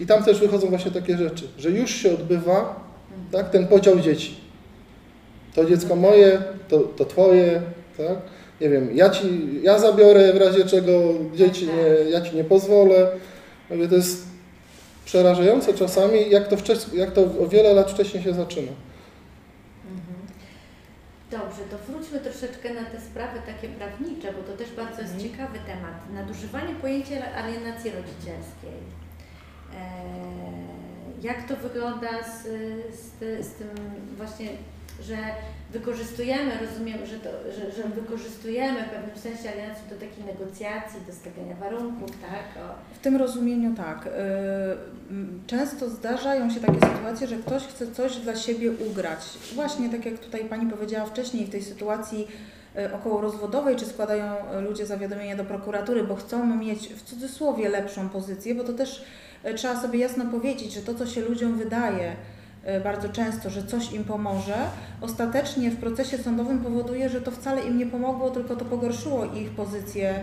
[0.00, 2.86] I tam też wychodzą właśnie takie rzeczy, że już się odbywa
[3.32, 4.34] tak, ten podział dzieci.
[5.54, 7.62] To dziecko moje, to, to twoje,
[7.96, 8.18] tak?
[8.60, 10.92] Nie wiem, ja ci, ja zabiorę w razie czego
[11.34, 13.08] dzieci nie, ja ci nie pozwolę.
[13.70, 14.35] Mówię, to jest
[15.06, 18.72] przerażające czasami, jak to, wcześ, jak to o wiele lat wcześniej się zaczyna.
[19.90, 20.16] Mhm.
[21.30, 25.30] Dobrze, to wróćmy troszeczkę na te sprawy takie prawnicze, bo to też bardzo jest Mhm.
[25.30, 25.94] ciekawy temat.
[26.14, 28.78] Nadużywanie pojęcia alienacji rodzicielskiej.
[29.74, 32.42] Eee, jak to wygląda z,
[33.00, 33.68] z, z tym
[34.16, 34.48] właśnie,
[35.02, 35.16] że
[35.72, 41.12] wykorzystujemy, rozumiem, że, to, że, że wykorzystujemy w pewnym sensie alienację do takiej negocjacji, do
[41.12, 42.64] stawiania warunków, tak?
[42.64, 44.06] O, W tym rozumieniu tak.
[44.06, 44.10] y,
[45.46, 49.18] Często zdarzają się takie sytuacje, że ktoś chce coś dla siebie ugrać.
[49.54, 52.28] Właśnie tak jak tutaj Pani powiedziała wcześniej, w tej sytuacji
[52.78, 54.34] y, okołorozwodowej, czy składają
[54.68, 59.04] ludzie zawiadomienie do prokuratury, bo chcą mieć w cudzysłowie lepszą pozycję, bo to też
[59.46, 62.16] y, trzeba sobie jasno powiedzieć, że to, co się ludziom wydaje
[62.84, 64.56] bardzo często, że coś im pomoże,
[65.00, 69.50] ostatecznie w procesie sądowym powoduje, że to wcale im nie pomogło, tylko to pogorszyło ich
[69.50, 70.14] pozycję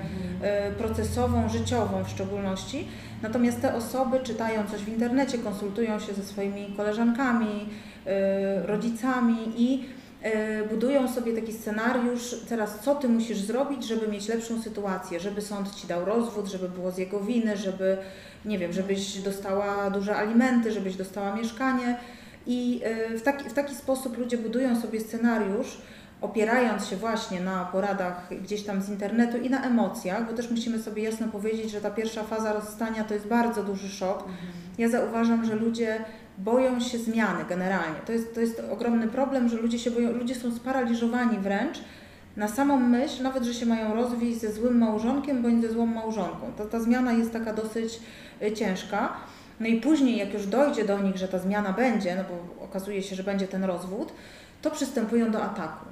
[0.41, 2.87] e, procesową, życiową w szczególności.
[3.21, 7.69] Natomiast te osoby czytają coś w internecie, konsultują się ze swoimi koleżankami,
[8.05, 9.85] e, rodzicami i
[10.21, 15.41] e, budują sobie taki scenariusz, teraz co ty musisz zrobić, żeby mieć lepszą sytuację, żeby
[15.41, 17.97] sąd ci dał rozwód, żeby było z jego winy, żeby,
[18.45, 21.97] nie wiem, żebyś dostała duże alimenty, żebyś dostała mieszkanie.
[22.47, 25.77] I e, w taki, w taki sposób ludzie budują sobie scenariusz,
[26.21, 30.79] opierając się właśnie na poradach gdzieś tam z internetu i na emocjach, bo też musimy
[30.79, 34.23] sobie jasno powiedzieć, że ta pierwsza faza rozstania to jest bardzo duży szok.
[34.77, 36.05] Ja zauważam, że ludzie
[36.37, 37.99] boją się zmiany generalnie.
[38.05, 41.79] To jest, to jest ogromny problem, że ludzie się boją, ludzie są sparaliżowani wręcz
[42.37, 46.53] na samą myśl, nawet że się mają rozwieść ze złym małżonkiem bądź ze złą małżonką.
[46.57, 47.99] Ta, ta zmiana jest taka dosyć
[48.41, 49.13] y, ciężka.
[49.59, 53.03] No i później, jak już dojdzie do nich, że ta zmiana będzie, no bo okazuje
[53.03, 54.13] się, że będzie ten rozwód,
[54.61, 55.85] to przystępują do ataku.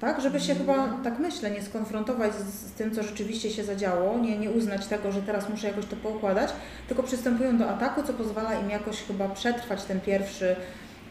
[0.00, 4.18] Tak, żeby się chyba, tak myślę, nie skonfrontować z, z tym, co rzeczywiście się zadziało,
[4.18, 6.50] nie, nie uznać tego, że teraz muszę jakoś to poukładać,
[6.88, 10.56] tylko przystępują do ataku, co pozwala im jakoś chyba przetrwać ten pierwszy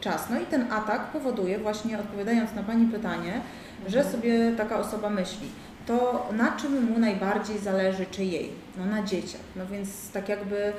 [0.00, 0.30] czas.
[0.30, 3.40] No i ten atak powoduje, właśnie odpowiadając na Pani pytanie,
[3.86, 5.48] że sobie taka osoba myśli,
[5.86, 8.50] to na czym mu najbardziej zależy, czy jej?
[8.78, 9.40] No na dzieciach.
[9.56, 10.72] No więc tak jakby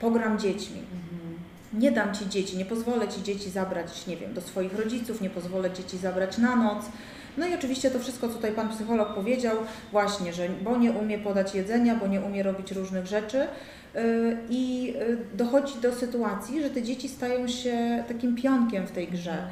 [0.00, 0.82] pogram dziećmi.
[1.72, 5.30] Nie dam Ci dzieci, nie pozwolę Ci dzieci zabrać, nie wiem, do swoich rodziców, nie
[5.30, 6.84] pozwolę dzieci zabrać na noc.
[7.38, 9.56] No i oczywiście to wszystko, co tutaj Pan psycholog powiedział,
[9.92, 13.46] właśnie, że bo nie umie podać jedzenia, bo nie umie robić różnych rzeczy
[13.94, 14.02] yy,
[14.50, 19.48] i yy, dochodzi do sytuacji, że te dzieci stają się takim pionkiem w tej grze.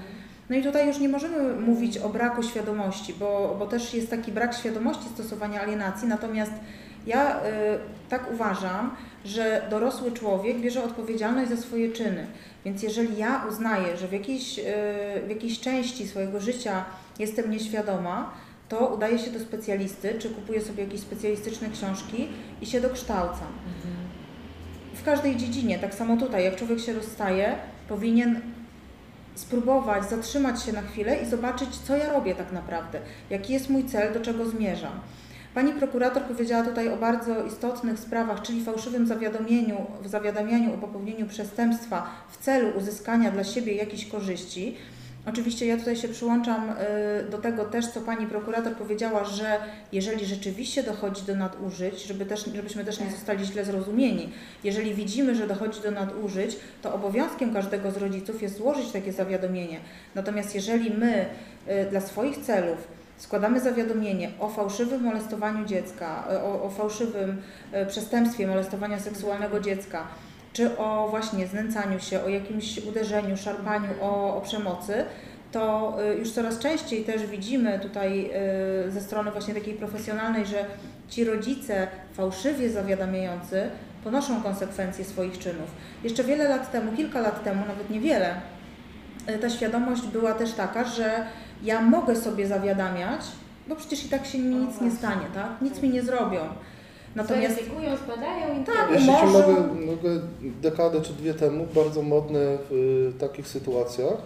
[0.51, 4.33] No i tutaj już nie możemy mówić o braku świadomości, bo, bo też jest taki
[4.33, 6.53] brak świadomości stosowania alienacji, natomiast
[7.07, 7.43] ja y,
[8.09, 12.27] tak uważam, że dorosły człowiek bierze odpowiedzialność za swoje czyny.
[12.65, 14.63] Więc jeżeli ja uznaję, że w jakiejś, y,
[15.27, 16.85] w jakiejś części swojego życia
[17.19, 18.33] jestem nieświadoma,
[18.69, 22.29] to udaję się do specjalisty, czy kupuję sobie jakieś specjalistyczne książki
[22.61, 23.49] i się dokształcam.
[24.95, 27.55] W każdej dziedzinie, tak samo tutaj, jak człowiek się rozstaje,
[27.89, 28.41] powinien
[29.35, 33.85] spróbować zatrzymać się na chwilę i zobaczyć, co ja robię tak naprawdę, jaki jest mój
[33.85, 35.01] cel, do czego zmierzam.
[35.57, 41.27] Pani prokurator powiedziała tutaj o bardzo istotnych sprawach, czyli fałszywym zawiadomieniu, w zawiadamianiu o popełnieniu
[41.27, 44.77] przestępstwa w celu uzyskania dla siebie jakichś korzyści.
[45.27, 49.59] Oczywiście ja tutaj się przyłączam y, do tego też, co pani prokurator powiedziała, że
[49.93, 54.33] jeżeli rzeczywiście dochodzi do nadużyć, żeby też, żebyśmy też nie zostali źle zrozumieni,
[54.65, 59.81] jeżeli widzimy, że dochodzi do nadużyć, to obowiązkiem każdego z rodziców jest złożyć takie zawiadomienie.
[60.15, 61.27] Natomiast jeżeli my
[61.69, 67.43] y, dla swoich celów składamy zawiadomienie o fałszywym molestowaniu dziecka, y, o, o fałszywym
[67.75, 70.07] y, przestępstwie molestowania seksualnego dziecka,
[70.53, 75.05] czy o właśnie znęcaniu się, o jakimś uderzeniu, szarpaniu, o, o przemocy,
[75.53, 78.31] to y, już coraz częściej też widzimy tutaj
[78.89, 80.65] ze strony właśnie takiej profesjonalnej, że
[81.09, 83.71] ci rodzice fałszywie zawiadamiający
[84.05, 85.71] ponoszą konsekwencje swoich czynów.
[86.05, 88.35] Jeszcze wiele lat temu, kilka lat temu, nawet niewiele,
[89.41, 91.27] ta świadomość była też taka, że
[91.63, 93.21] ja mogę sobie zawiadamiać,
[93.69, 95.63] bo przecież i tak się mi nic nie stanie, tak?
[95.63, 96.41] Nic mi nie zrobią.
[97.15, 100.11] Natomiast Zweryfikują, zbadają i Tak, Jeśli Może- mogę, mogę
[100.63, 102.39] dekadę czy dwie temu, bardzo modne
[102.71, 102.73] w
[103.17, 104.17] y, takich sytuacjach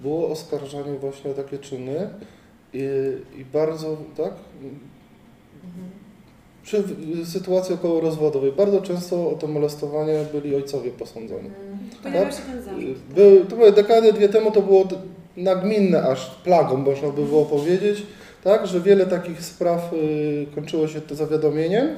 [0.00, 2.10] było oskarżanie właśnie o takie czyny
[2.72, 2.82] i,
[3.36, 4.32] i bardzo, tak,
[6.62, 6.84] przy
[7.24, 11.50] sytuacji około rozwodowej, bardzo często o to molestowanie byli ojcowie posądzeni.
[12.02, 12.34] Pojawia Tak?
[12.34, 12.98] się ten zarzut.
[13.14, 14.84] Był, to były dekady, dwie temu to było
[15.36, 18.02] nagminne aż plagą, można by było powiedzieć,
[18.44, 21.88] tak, że wiele takich spraw y, kończyło się to zawiadomieniem,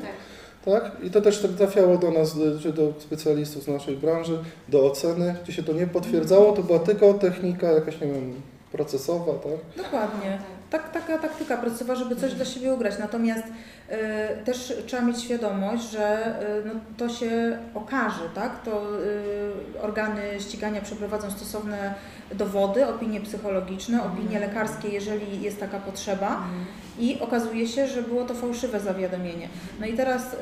[0.65, 0.81] Tak.
[0.83, 4.38] tak, i to też tak trafiało do nas, czy do specjalistów z naszej branży,
[4.69, 8.35] do oceny, gdzie się to nie potwierdzało, to była tylko technika jakaś, nie wiem,
[8.73, 9.85] procesowa, tak.
[9.85, 10.38] Dokładnie.
[10.72, 12.98] Tak, taka taktyka procesowa, żeby coś dla siebie ugrać.
[12.98, 18.62] Natomiast y, też trzeba mieć świadomość, że y, no, to się okaże, tak?
[18.62, 21.94] To y, organy ścigania przeprowadzą stosowne
[22.35, 26.42] dowody, opinie psychologiczne, opinie lekarskie, jeżeli jest taka potrzeba.
[26.98, 29.48] I okazuje się, że było to fałszywe zawiadomienie.
[29.80, 30.37] No i teraz y,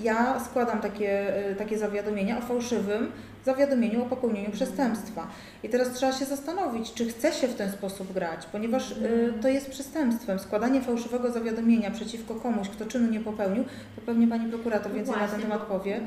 [0.00, 3.12] ja składam takie, y, takie zawiadomienia o fałszywym
[3.48, 5.26] zawiadomieniu o popełnieniu przestępstwa.
[5.62, 9.48] I teraz trzeba się zastanowić, czy chce się w ten sposób grać, ponieważ y, to
[9.48, 10.38] jest przestępstwem.
[10.38, 13.64] Składanie fałszywego zawiadomienia przeciwko komuś, kto czynu nie popełnił,
[13.96, 16.00] to pewnie pani prokurator więcej na ten Właśnie, temat powie.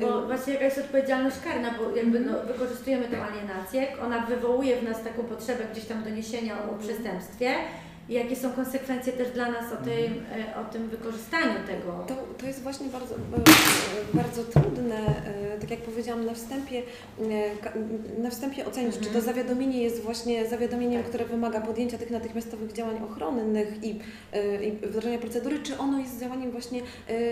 [0.00, 4.82] Bo właśnie jaka jest odpowiedzialność karna, bo jakby no, wykorzystujemy tę alienację, ona wywołuje w
[4.82, 7.54] nas taką potrzebę gdzieś tam doniesienia o przestępstwie
[8.08, 10.24] i jakie są konsekwencje też dla nas o tym,
[10.54, 12.04] e, o tym wykorzystaniu tego.
[12.06, 13.18] To, to jest właśnie bardzo, e,
[14.14, 14.96] bardzo trudne,
[15.54, 16.82] e, tak jak powiedziałam na wstępie,
[18.18, 22.96] na wstępie ocenić, czy to zawiadomienie jest właśnie zawiadomieniem, które wymaga podjęcia tych natychmiastowych działań
[23.10, 24.00] ochronnych i,
[24.62, 26.80] i wdrożenia procedury, czy ono jest działaniem właśnie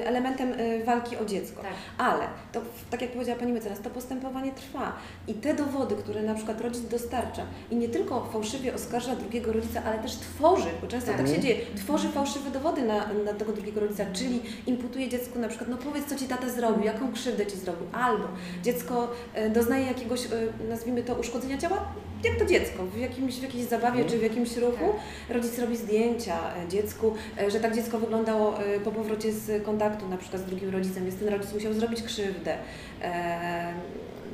[0.04, 0.52] elementem
[0.84, 1.62] walki o dziecko.
[1.62, 1.72] Tak.
[1.98, 2.60] Ale, to,
[2.90, 4.92] tak jak powiedziała Pani mecenas, to postępowanie trwa
[5.28, 9.82] i te dowody, które na przykład rodzic dostarcza i nie tylko fałszywie oskarża drugiego rodzica,
[9.84, 11.28] ale też tworzy, bo często tak, Tak.
[11.28, 15.70] się dzieje, tworzy fałszywe dowody na, na tego drugiego rodzica, czyli imputuje dziecku na przykład,
[15.70, 18.24] no powiedz co Ci tata zrobił, jaką krzywdę Ci zrobił, albo
[18.62, 20.28] dziecko e, doznaje jakiegoś, e,
[20.68, 21.84] nazwijmy to, uszkodzenia ciała,
[22.24, 24.84] jak to dziecko, w, jakimś, w jakiejś zabawie czy w jakimś ruchu,
[25.30, 27.14] rodzic robi zdjęcia e, dziecku,
[27.48, 28.54] że tak dziecko wyglądało
[28.84, 32.56] po powrocie z kontaktu na przykład z drugim rodzicem, więc ten rodzic musiał zrobić krzywdę.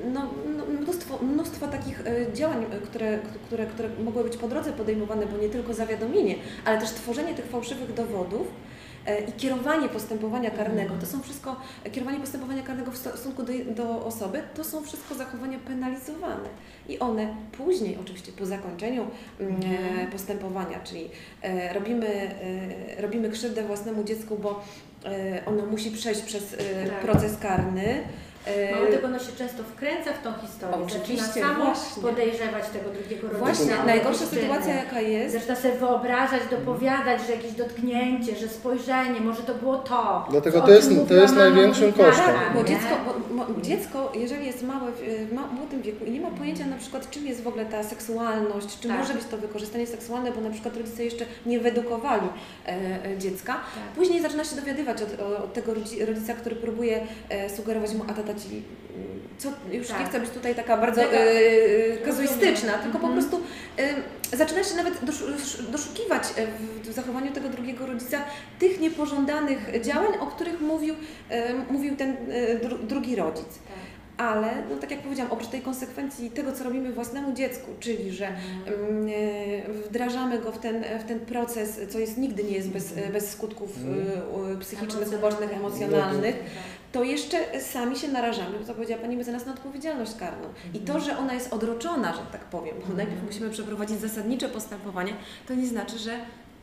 [0.04, 4.72] No, no, mnóstwo, mnóstwo takich e, działań, e, które, które, które mogły być po drodze
[4.72, 6.34] podejmowane, bo nie tylko zawiadomienie,
[6.64, 8.46] ale też tworzenie tych fałszywych dowodów
[9.06, 11.56] e, i kierowanie postępowania karnego, to są wszystko,
[11.92, 16.48] kierowanie postępowania karnego w stosunku do, do osoby, to są wszystko zachowania penalizowane.
[16.88, 19.06] I one później, oczywiście po zakończeniu
[19.40, 19.60] mm,
[19.98, 21.10] e, postępowania, czyli
[21.74, 22.30] robimy,
[22.98, 24.64] robimy krzywdę własnemu dziecku, bo
[25.46, 26.56] ono musi przejść przez
[26.90, 27.00] Tak.
[27.00, 28.02] proces karny.
[28.48, 32.02] E, Mało tego, ono się często wkręca w tą historię, Oczywiście, zaczyna samo właśnie.
[32.02, 33.44] podejrzewać tego drugiego rodzica.
[33.46, 39.42] Właśnie, najgorsza sytuacja jaka jest, Zaczyna sobie wyobrażać, dopowiadać, że jakieś dotknięcie, że spojrzenie, może
[39.42, 40.26] to było to.
[40.30, 42.24] Dlatego to jest- to jest największym kosztem.
[42.26, 46.10] Tak, bo dziecko, bo, mo, dziecko, jeżeli jest małe, w, w ma, młodym wieku i
[46.10, 48.98] nie ma pojęcia na przykład, czym jest w ogóle ta seksualność, czy Tak.
[48.98, 52.28] może być to wykorzystanie seksualne, bo na przykład rodzice jeszcze nie wyedukowali
[52.66, 52.70] e,
[53.06, 53.62] e, dziecka, Tak.
[53.96, 58.14] później zaczyna się dowiadywać od, od tego rodzi- rodzica, który próbuje e, sugerować mu, a
[58.14, 58.62] tata ci, mm,
[59.38, 60.00] co, już Tak.
[60.00, 61.06] nie chcę być tutaj taka bardzo e,
[62.04, 62.80] kazuistyczna, Rozumiem.
[62.82, 63.12] tylko po Mhm.
[63.14, 63.40] prostu
[64.32, 68.20] e, zaczyna się nawet doszu- doszukiwać e, w, w zachowaniu tego drugiego rodzica
[68.58, 70.94] tych niepożądanych działań, o których mówił,
[71.30, 72.16] e, mówił ten
[72.62, 73.44] dru, drugi rodzic.
[73.48, 73.97] Tak.
[74.18, 78.26] Ale, no tak jak powiedziałam, oprócz tej konsekwencji tego, co robimy własnemu dziecku, czyli że
[78.26, 82.94] mm, e, wdrażamy go w ten, w ten proces, co jest nigdy nie jest bez,
[83.12, 83.78] bez skutków
[84.48, 86.36] e, e, psychicznych, ubocznych, emocjonalnych,
[86.92, 90.48] to jeszcze sami się narażamy, co powiedziała Pani mecenas, na odpowiedzialność karną.
[90.74, 95.12] I to, że ona jest odroczona, że tak powiem, bo najpierw musimy przeprowadzić zasadnicze postępowanie,
[95.48, 96.18] to nie znaczy, że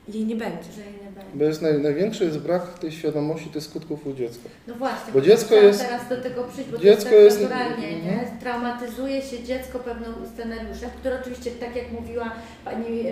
[0.07, 0.71] jej nie będzie.
[0.75, 1.31] że jej nie będzie.
[1.33, 4.49] Bo jest naj, największy jest brak tej świadomości tych skutków u dziecka.
[4.67, 7.59] No właśnie, Bo dziecko jest- teraz do tego przyjść, bo dziecko to jest jest- tak
[7.59, 8.11] naturalnie, nie?
[8.21, 8.39] mhm.
[8.39, 12.31] Traumatyzuje się dziecko pewnym scenariuszem, który oczywiście, tak jak mówiła
[12.65, 13.03] pani,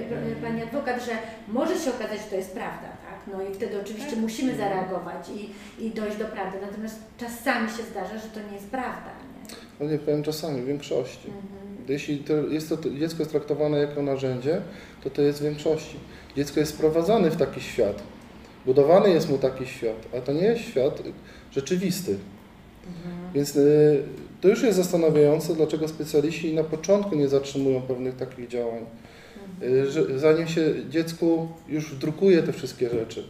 [0.43, 1.11] pani adwokat, że
[1.47, 3.33] może się okazać, że to jest prawda, tak?
[3.33, 5.49] No i wtedy oczywiście musimy zareagować i,
[5.85, 6.57] i dojść do prawdy.
[6.61, 9.55] Natomiast czasami się zdarza, że to nie jest prawda, nie?
[9.79, 11.27] No nie powiem czasami, w większości.
[11.27, 11.63] Mhm.
[11.87, 14.61] Jeśli to jest to, dziecko jest traktowane jako narzędzie,
[15.03, 15.99] to to jest w większości.
[16.35, 18.03] Dziecko jest sprowadzane w taki świat.
[18.65, 21.03] Budowany jest mu taki świat, a to nie jest świat
[21.51, 22.17] rzeczywisty.
[22.87, 23.33] Mhm.
[23.33, 24.03] Więc y,
[24.41, 28.85] to już jest zastanawiające, dlaczego specjaliści na początku nie zatrzymują pewnych takich działań.
[29.63, 33.23] Y, że zanim się dziecku już drukuje te wszystkie rzeczy.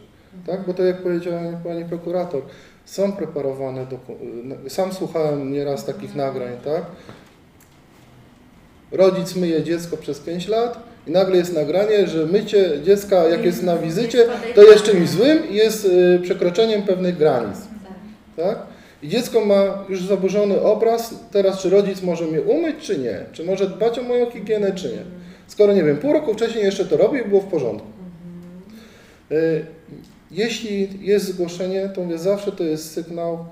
[0.46, 0.66] Tak?
[0.66, 2.42] Bo to jak powiedziała pani prokurator,
[2.84, 6.84] są preparowane, doku- y, sam słuchałem nieraz takich nagrań, tak?
[8.92, 13.62] Rodzic myje dziecko przez 5 lat i nagle jest nagranie, że mycie dziecka jak jest
[13.62, 17.56] na wizycie, to jest czymś złym i jest y, przekroczeniem pewnych granic.
[18.36, 18.46] Tak.
[18.46, 18.58] Tak?
[19.02, 23.24] I dziecko ma już zaburzony obraz, teraz czy rodzic może mnie umyć, czy nie?
[23.32, 25.02] Czy może dbać o moją higienę, czy nie?
[25.46, 27.88] Skoro, nie wiem, pół roku wcześniej jeszcze to robił i było w porządku.
[29.32, 29.66] Y,
[30.30, 33.44] Jeśli jest zgłoszenie, to mówię, zawsze to jest sygnał.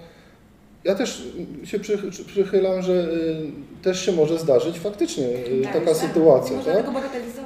[0.84, 1.22] Ja też
[1.64, 3.36] się przy- przychylam, że y,
[3.82, 5.96] też się może zdarzyć faktycznie y, Tak, taka tak.
[5.96, 6.84] sytuacja, tak?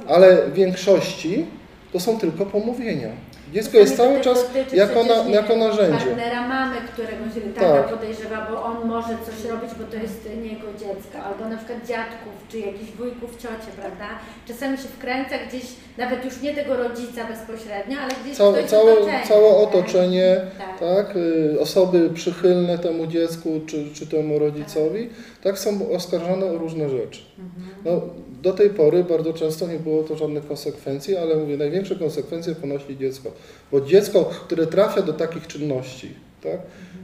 [0.07, 1.45] Ale w większości
[1.93, 3.09] to są tylko pomówienia.
[3.53, 6.05] Dziecko jest cały czas jako, na, jako narzędzie.
[6.05, 7.89] Partnera mamy, którego się tata Tak.
[7.89, 11.17] podejrzewa, bo on może coś robić, bo to jest nie jego dziecko.
[11.25, 14.07] Albo na przykład dziadków, czy jakichś wujków, ciocie, prawda?
[14.47, 15.63] Czasami się wkręca gdzieś,
[15.97, 19.57] nawet już nie tego rodzica bezpośrednio, ale gdzieś Całe, ktoś całe, otoczenie, całe tak?
[19.67, 20.79] otoczenie, Tak.
[20.79, 25.09] tak, y, osoby przychylne temu dziecku czy, czy temu rodzicowi,
[25.43, 27.21] tak są oskarżane o różne rzeczy.
[27.39, 27.67] Mhm.
[27.85, 28.01] No,
[28.41, 32.97] do tej pory bardzo często nie było to żadnych konsekwencji, ale mówię, największe konsekwencje ponosi
[32.97, 33.31] dziecko.
[33.71, 36.09] Bo dziecko, które trafia do takich czynności,
[36.43, 36.59] tak,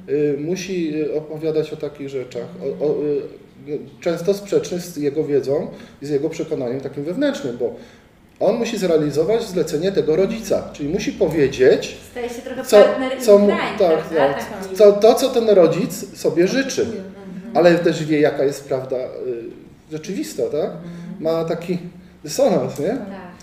[0.10, 2.46] y, musi y, opowiadać o takich rzeczach,
[2.82, 3.04] o, o,
[3.70, 5.68] y, często sprzecznych z jego wiedzą
[6.02, 7.76] i z jego przekonaniem takim wewnętrznym, bo
[8.40, 12.64] on musi zrealizować zlecenie tego rodzica, czyli musi powiedzieć, Staje się trochę
[13.20, 14.10] Co- mu- tak, tak.
[14.10, 17.04] Taki- co, to, co ten rodzic sobie życzy, Mhm.
[17.54, 18.96] ale też wie, jaka jest prawda
[19.92, 20.72] rzeczywista, tak?
[21.24, 21.78] Ma taki
[22.24, 22.88] dysonans, nie?
[22.88, 23.34] Tak.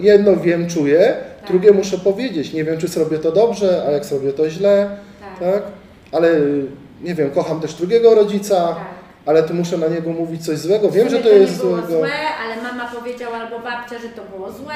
[0.00, 1.50] Jedno wiem, czuję, Tak.
[1.50, 2.52] drugie muszę powiedzieć.
[2.52, 4.90] Nie wiem, czy zrobię to dobrze, a jak zrobię to źle,
[5.20, 5.52] Tak.
[5.52, 5.62] tak?
[6.12, 6.28] Ale
[7.02, 8.76] nie wiem, kocham też drugiego rodzica, tak.
[9.26, 10.90] ale tu muszę na niego mówić coś złego.
[10.90, 11.98] Wiem, że sumie to jest nie było złego.
[11.98, 12.10] złe,
[12.44, 14.74] ale mama powiedziała albo babcia, że to było złe,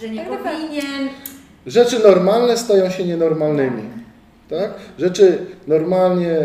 [0.00, 0.38] że nie Tak, tak.
[0.42, 1.08] powinien.
[1.66, 3.82] Rzeczy normalne stają się nienormalnymi.
[4.50, 4.70] Tak?
[4.98, 6.44] Rzeczy normalnie, e,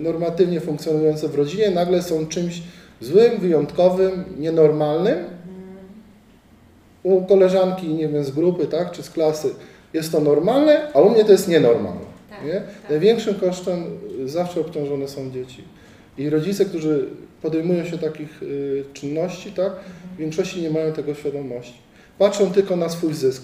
[0.00, 2.62] normatywnie funkcjonujące w rodzinie nagle są czymś
[3.00, 5.24] złym, wyjątkowym, nienormalnym.
[7.02, 9.54] U koleżanki, nie wiem, z grupy, tak, czy z klasy
[9.92, 12.00] jest to normalne, a u mnie to jest nienormalne.
[12.30, 12.52] Tak, Nie?
[12.52, 12.90] tak.
[12.90, 13.84] Największym kosztem
[14.24, 15.64] zawsze obciążone są dzieci.
[16.18, 17.08] I rodzice, którzy
[17.42, 19.72] podejmują się takich y, czynności, tak,
[20.14, 21.78] w większości nie mają tego świadomości.
[22.18, 23.42] Patrzą tylko na swój zysk,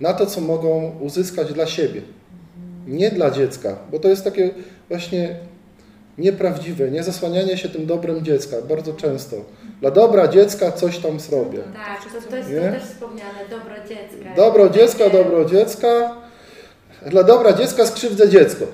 [0.00, 2.02] na to, co mogą uzyskać dla siebie,
[2.86, 4.50] nie dla dziecka, bo to jest takie
[4.88, 5.36] właśnie
[6.18, 9.36] nieprawdziwe, nie zasłanianie się tym dobrem dziecka, bardzo często.
[9.80, 11.58] Dla dobra dziecka coś tam zrobię.
[11.58, 12.56] Tak, to, to jest Nie?
[12.60, 14.34] to też wspomniane, dobro dziecka.
[14.36, 16.16] Dobro dziecka, Takie- dobro dziecka.
[17.06, 18.64] Dla dobra dziecka skrzywdzę dziecko.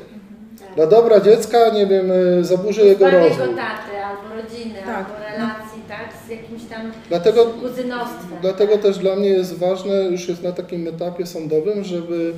[0.66, 0.74] tak.
[0.76, 3.30] Dla dobra dziecka, nie wiem, y, zaburzę jego rozwój.
[3.30, 4.97] jego taty, albo rodziny, Tak.
[4.97, 8.38] albo relacji, tak, z jakimś tam Dlatego, kuzynostwem.
[8.42, 8.82] dlatego tak.
[8.82, 12.32] też dla mnie jest ważne, już jest na takim etapie sądowym, żeby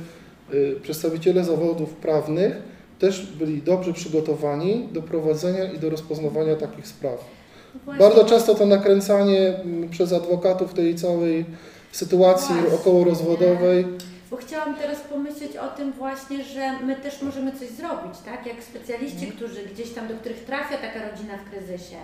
[0.53, 7.25] y, przedstawiciele zawodów prawnych też byli dobrze przygotowani do prowadzenia i do rozpoznawania takich spraw.
[7.73, 8.05] No Właśnie.
[8.05, 11.45] Bardzo często to nakręcanie mm, przez adwokatów tej całej
[11.91, 12.75] sytuacji Właśnie.
[12.77, 13.85] okołorozwodowej
[14.31, 18.45] Bo chciałam teraz pomyśleć o tym właśnie, że my też możemy coś zrobić, tak?
[18.45, 19.31] Jak specjaliści, Mhm.
[19.31, 21.97] którzy gdzieś tam, do których trafia taka rodzina w kryzysie.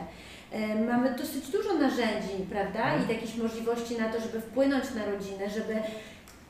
[0.52, 2.80] e, Mamy dosyć dużo narzędzi, prawda?
[2.84, 3.10] Mhm.
[3.10, 5.74] I jakichś możliwości na to, żeby wpłynąć na rodzinę, żeby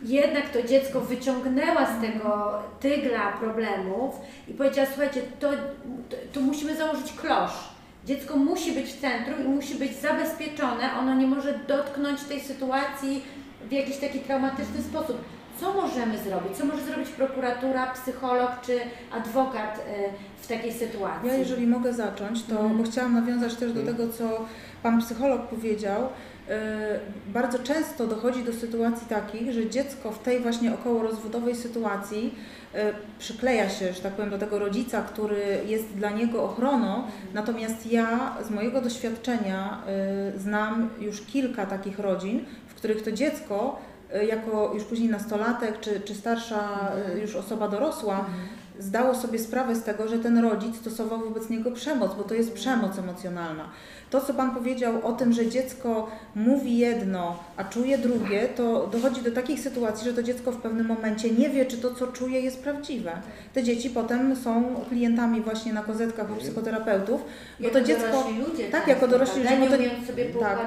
[0.03, 4.15] jednak to dziecko wyciągnęła z tego tygla problemów
[4.47, 5.49] i powiedziała, słuchajcie, to,
[6.09, 7.73] to, to musimy założyć klosz.
[8.05, 13.23] Dziecko musi być w centrum i musi być zabezpieczone, ono nie może dotknąć tej sytuacji
[13.69, 15.17] w jakiś taki traumatyczny sposób.
[15.59, 16.57] Co możemy zrobić?
[16.57, 18.79] Co może zrobić prokuratura, psycholog czy
[19.11, 19.81] adwokat y,
[20.41, 21.27] w takiej sytuacji?
[21.29, 22.77] Ja jeżeli mogę zacząć, to Mhm.
[22.77, 23.97] bo chciałam nawiązać też do Mhm.
[23.97, 24.45] tego, co
[24.83, 26.09] Pan psycholog powiedział.
[26.47, 26.53] Yy,
[27.33, 32.35] Bardzo często dochodzi do sytuacji takich, że dziecko w tej właśnie okołorozwodowej sytuacji
[32.73, 32.79] yy,
[33.19, 37.03] przykleja się, że tak powiem, do tego rodzica, który jest dla niego ochroną.
[37.33, 39.81] Natomiast ja z mojego doświadczenia
[40.33, 43.79] yy, znam już kilka takich rodzin, w których to dziecko
[44.29, 46.91] jako już później nastolatek czy, czy starsza
[47.21, 48.25] już osoba dorosła,
[48.79, 52.53] zdało sobie sprawę z tego, że ten rodzic stosował wobec niego przemoc, bo to jest
[52.53, 53.69] przemoc emocjonalna.
[54.09, 59.21] To, co Pan powiedział o tym, że dziecko mówi jedno, a czuje drugie, to dochodzi
[59.21, 62.39] do takich sytuacji, że to dziecko w pewnym momencie nie wie, czy to, co czuje,
[62.41, 63.11] jest prawdziwe.
[63.53, 67.21] Te dzieci potem są klientami właśnie na kozetkach u psychoterapeutów,
[67.59, 68.07] bo Jako to dziecko.
[68.11, 69.67] dorośli ludzie tak, często, jako dorośli ludzie, bo
[70.33, 70.57] to- tak,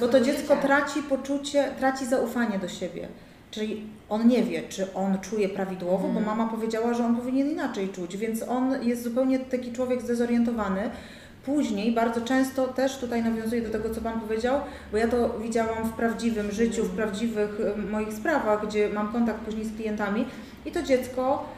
[0.00, 3.08] Bo to dziecko traci poczucie, traci zaufanie do siebie.
[3.56, 6.26] Czyli on nie wie, czy on czuje prawidłowo, bo Mhm.
[6.26, 10.90] mama powiedziała, że on powinien inaczej czuć, więc on jest zupełnie taki człowiek zdezorientowany.
[11.44, 14.60] Później bardzo często też tutaj nawiązuję do tego, co Pan powiedział,
[14.92, 19.40] bo ja to widziałam w prawdziwym życiu, w prawdziwych y, moich sprawach, gdzie mam kontakt
[19.40, 20.24] później z klientami
[20.66, 21.48] i to dziecko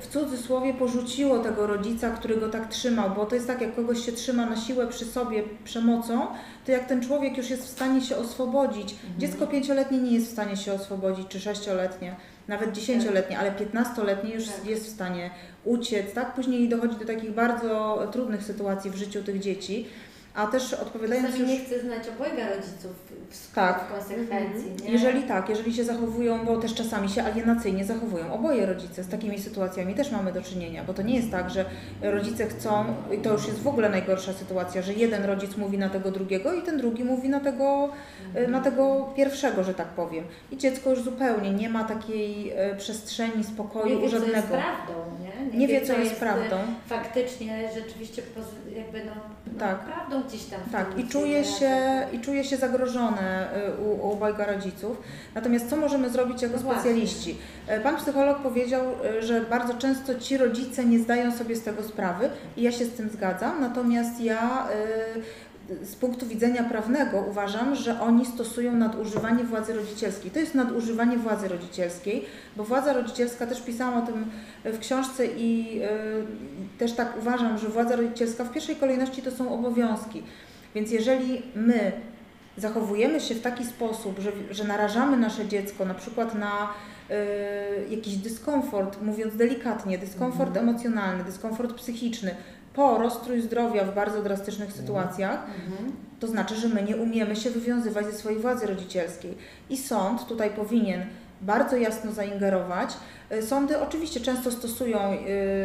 [0.00, 4.06] w cudzysłowie porzuciło tego rodzica, który go tak trzymał, bo to jest tak, jak kogoś
[4.06, 6.26] się trzyma na siłę przy sobie przemocą,
[6.66, 10.32] to jak ten człowiek już jest w stanie się oswobodzić, dziecko pięcioletnie nie jest w
[10.32, 12.16] stanie się oswobodzić, czy sześcioletnie,
[12.48, 14.66] nawet dziesięcioletnie, ale piętnastoletnie już Tak.
[14.66, 15.30] jest w stanie
[15.64, 16.34] uciec, tak?
[16.34, 19.86] Później dochodzi do takich bardzo trudnych sytuacji w życiu tych dzieci,
[20.34, 21.60] a też odpowiadając Czasami już...
[21.60, 22.92] nie chcę znać obojga rodziców
[23.30, 23.84] w, Tak.
[23.88, 24.70] w konsekwencji.
[24.84, 24.90] Nie?
[24.92, 29.38] Jeżeli tak, jeżeli się zachowują, bo też czasami się alienacyjnie zachowują oboje rodzice, z takimi
[29.38, 31.64] sytuacjami też mamy do czynienia, bo to nie jest tak, że
[32.02, 35.88] rodzice chcą, i to już jest w ogóle najgorsza sytuacja, że jeden rodzic mówi na
[35.88, 37.88] tego drugiego i ten drugi mówi na tego,
[38.48, 40.24] na tego pierwszego, że tak powiem.
[40.50, 44.48] I dziecko już zupełnie nie ma takiej e, przestrzeni, spokoju nie wie, co jest żadnego.
[44.48, 44.92] prawdą,
[45.52, 45.58] nie?
[45.58, 46.56] Nie wie, co jest e, prawdą.
[46.86, 48.22] Faktycznie, rzeczywiście
[48.76, 49.12] jakby no,
[49.52, 49.78] no Tak.
[49.78, 50.60] prawdą gdzieś tam.
[50.72, 51.76] Tak, i czuje jest się,
[52.12, 54.96] i czuje się zagrożone y, u, u obojga rodziców.
[55.34, 57.36] Natomiast co możemy zrobić jako No specjaliści?
[57.78, 58.84] Y, Pan psycholog powiedział,
[59.18, 62.84] y, że bardzo często ci rodzice nie zdają sobie z tego sprawy i ja się
[62.84, 64.68] z tym zgadzam, natomiast ja
[65.70, 70.30] y, z punktu widzenia prawnego uważam, że oni stosują nadużywanie władzy rodzicielskiej.
[70.30, 72.24] To jest nadużywanie władzy rodzicielskiej,
[72.56, 74.24] bo władza rodzicielska, też pisałam o tym
[74.64, 75.80] w książce i
[76.78, 80.22] też tak uważam, że władza rodzicielska w pierwszej kolejności to są obowiązki.
[80.74, 81.92] Więc jeżeli my
[82.56, 86.68] zachowujemy się w taki sposób, że, że narażamy nasze dziecko na przykład na
[87.10, 87.14] y,
[87.96, 92.34] jakiś dyskomfort, mówiąc delikatnie, dyskomfort emocjonalny, dyskomfort psychiczny,
[92.74, 95.92] po rozstrój zdrowia w bardzo drastycznych sytuacjach, Mhm.
[96.20, 99.34] to znaczy, że my nie umiemy się wywiązywać ze swojej władzy rodzicielskiej.
[99.70, 101.06] I sąd tutaj powinien
[101.40, 102.96] bardzo jasno zaingerować.
[103.32, 104.98] Y, Sądy oczywiście często stosują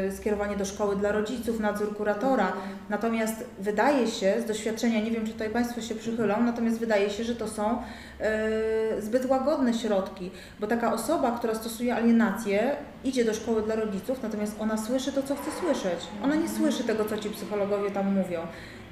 [0.08, 2.54] y, skierowanie do szkoły dla rodziców, nadzór kuratora,
[2.90, 7.24] natomiast wydaje się z doświadczenia, nie wiem czy tutaj Państwo się przychylą, natomiast wydaje się,
[7.24, 7.78] że to są
[8.98, 14.24] y, zbyt łagodne środki, bo taka osoba, która stosuje alienację, idzie do szkoły dla rodziców,
[14.24, 16.00] natomiast ona słyszy to, co chce słyszeć.
[16.24, 18.40] Ona nie słyszy tego, co ci psychologowie tam mówią,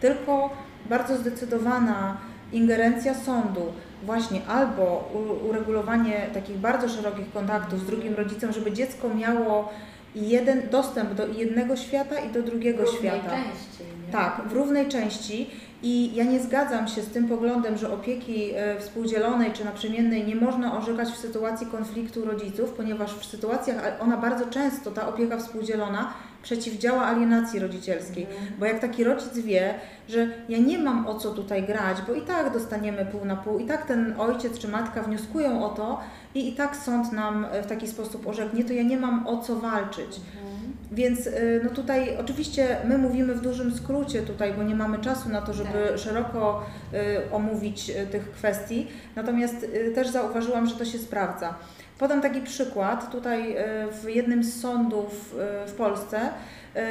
[0.01, 0.49] tylko
[0.89, 2.17] bardzo zdecydowana
[2.53, 3.61] ingerencja sądu,
[4.03, 5.11] właśnie albo
[5.49, 9.69] uregulowanie takich bardzo szerokich kontaktów z drugim rodzicem, żeby dziecko miało
[10.15, 13.29] jeden dostęp do jednego świata i do drugiego Równej świata.
[13.29, 13.83] części?
[14.11, 15.49] Tak, w równej części
[15.83, 20.35] i ja nie zgadzam się z tym poglądem, że opieki e, współdzielonej czy naprzemiennej nie
[20.35, 26.13] można orzekać w sytuacji konfliktu rodziców, ponieważ w sytuacjach, ona bardzo często, ta opieka współdzielona,
[26.43, 28.27] przeciwdziała alienacji rodzicielskiej.
[28.59, 29.73] Bo jak taki rodzic wie,
[30.09, 33.59] że ja nie mam o co tutaj grać, bo i tak dostaniemy pół na pół,
[33.59, 35.99] i tak ten ojciec czy matka wnioskują o to
[36.35, 39.37] i i tak sąd nam e, w taki sposób orzeknie, to ja nie mam o
[39.37, 40.17] co walczyć.
[40.17, 40.73] Mhm.
[40.91, 45.29] Więc y, no tutaj oczywiście my mówimy w dużym skrócie tutaj, bo nie mamy czasu
[45.29, 45.97] na to, żeby Tak.
[45.97, 48.87] szeroko y, omówić tych kwestii.
[49.15, 49.65] Natomiast
[49.95, 51.55] też zauważyłam, że to się sprawdza.
[52.03, 53.11] Podam taki przykład.
[53.11, 55.35] Tutaj y, w jednym z sądów
[55.65, 56.29] y, w Polsce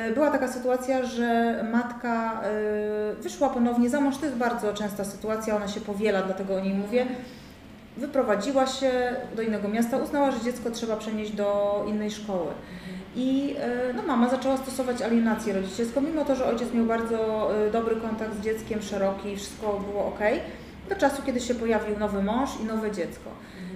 [0.08, 2.40] y, była taka sytuacja, że matka
[3.20, 4.18] wyszła ponownie za mąż.
[4.18, 7.06] To jest bardzo częsta sytuacja, ona się powiela, dlatego o niej mówię.
[7.96, 12.50] Wyprowadziła się do innego miasta, uznała, że dziecko trzeba przenieść do innej szkoły.
[13.16, 17.70] I e, no, mama zaczęła stosować alienację rodzicielską, mimo to, że ojciec miał bardzo e,
[17.70, 20.20] dobry kontakt z dzieckiem, szeroki, wszystko było ok,
[20.88, 23.30] do czasu, kiedy się pojawił nowy mąż i nowe dziecko.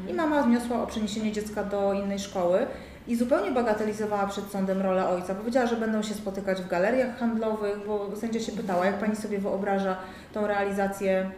[0.08, 2.66] I mama wniosła o przeniesienie dziecka do innej szkoły
[3.08, 5.34] i zupełnie bagatelizowała przed sądem rolę ojca.
[5.34, 9.38] Powiedziała, że będą się spotykać w galeriach handlowych, bo sędzia się pytała, jak pani sobie
[9.38, 9.96] wyobraża
[10.32, 11.30] tą realizację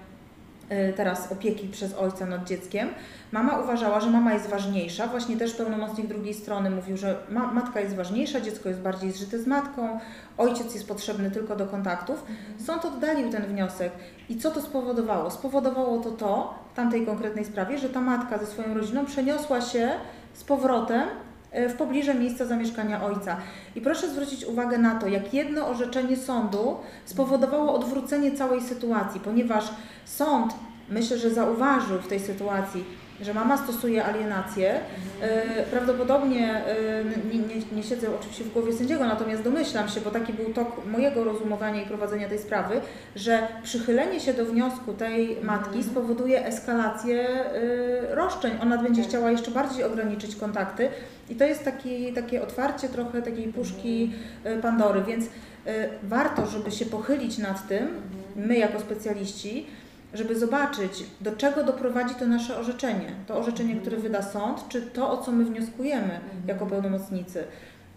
[0.96, 2.88] teraz opieki przez ojca nad dzieckiem.
[3.32, 5.06] Mama uważała, że mama jest ważniejsza.
[5.06, 9.38] Właśnie też pełnomocnik drugiej strony mówił, że ma, matka jest ważniejsza, dziecko jest bardziej zżyte
[9.38, 10.00] z matką,
[10.38, 12.24] ojciec jest potrzebny tylko do kontaktów.
[12.66, 13.92] Sąd oddalił ten wniosek.
[14.28, 15.30] I co to spowodowało?
[15.30, 19.90] Spowodowało to to, w tamtej konkretnej sprawie, że ta matka ze swoją rodziną przeniosła się
[20.34, 21.08] z powrotem
[21.52, 23.36] w pobliże miejsca zamieszkania ojca.
[23.74, 29.64] I proszę zwrócić uwagę na to, jak jedno orzeczenie sądu spowodowało odwrócenie całej sytuacji, ponieważ
[30.04, 30.54] sąd,
[30.88, 32.84] myślę, że zauważył w tej sytuacji,
[33.20, 34.80] że mama stosuje alienację.
[35.20, 40.10] E, Prawdopodobnie, e, nie, nie, nie siedzę oczywiście w głowie sędziego, natomiast domyślam się, bo
[40.10, 42.80] taki był tok mojego rozumowania i prowadzenia tej sprawy,
[43.16, 48.52] że przychylenie się do wniosku tej matki spowoduje eskalację e, roszczeń.
[48.62, 50.88] Ona będzie chciała jeszcze bardziej ograniczyć kontakty
[51.30, 54.12] i to jest taki, takie otwarcie trochę takiej puszki
[54.62, 55.24] Pandory, więc
[56.02, 57.88] warto, żeby się pochylić nad tym,
[58.36, 59.66] my jako specjaliści,
[60.14, 63.12] żeby zobaczyć, do czego doprowadzi to nasze orzeczenie.
[63.26, 67.44] To orzeczenie, które wyda sąd, czy to, o co my wnioskujemy jako pełnomocnicy.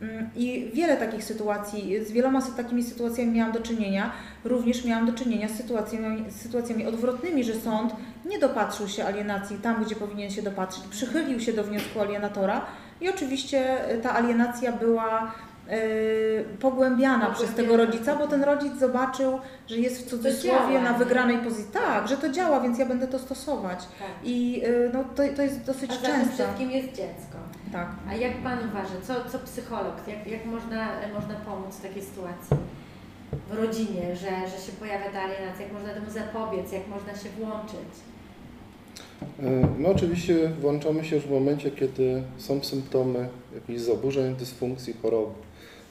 [0.02, 4.12] Mm, I wiele takich sytuacji, z wieloma takimi sytuacjami miałam do czynienia.
[4.44, 7.94] Również miałam do czynienia z sytuacjami, z sytuacjami odwrotnymi, że sąd
[8.26, 12.66] nie dopatrzył się alienacji tam, gdzie powinien się dopatrzyć, przychylił się do wniosku alienatora
[13.02, 15.32] i oczywiście y, ta alienacja była
[15.72, 20.94] y, pogłębiana przez tego rodzica, bo ten rodzic zobaczył, że jest w cudzysłowie działa, na
[20.94, 21.74] wygranej pozycji.
[21.74, 23.80] Tak, że to działa, więc ja będę to stosować.
[23.80, 24.10] Tak.
[24.24, 27.38] I y, no, to, to jest dosyć A za tym wszystkim jest dziecko.
[27.72, 27.88] Tak.
[28.10, 32.58] A jak Pan uważa, co, co psycholog, jak, jak można, można pomóc w takiej sytuacji
[33.50, 37.30] w rodzinie, że, że się pojawia ta alienacja, jak można temu zapobiec, jak można się
[37.30, 37.92] włączyć?
[39.40, 45.34] E, My oczywiście włączamy się już w momencie, kiedy są symptomy jakichś zaburzeń, dysfunkcji, choroby.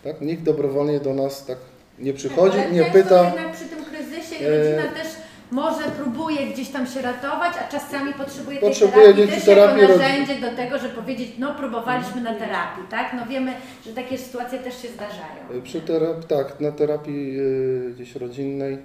[0.04, 0.20] Tak?
[0.20, 1.58] Nikt dobrowolnie do nas tak
[1.98, 3.24] nie przychodzi Ale i nie pyta.
[3.24, 5.08] jednak przy tym kryzysie E, rodzina też
[5.50, 9.82] może próbuje gdzieś tam się ratować, a czasami potrzebuje tej Potrzebuje terapii dzięki też terapii
[9.82, 13.12] jako narzędzie do tego, żeby powiedzieć, no próbowaliśmy na terapii, tak?
[13.16, 13.52] No wiemy,
[13.86, 15.58] że takie sytuacje też się zdarzają.
[15.58, 18.78] E, Przy terapii, tak, na terapii e, gdzieś rodzinnej.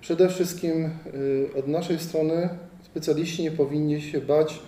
[0.00, 0.84] Przede wszystkim
[1.54, 2.48] e, od naszej strony
[2.84, 4.58] specjaliści nie powinni się bać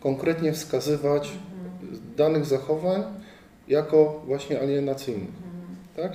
[0.00, 1.30] konkretnie wskazywać
[2.16, 3.02] danych zachowań
[3.68, 5.30] jako właśnie alienacyjnych.
[5.96, 6.12] Tak?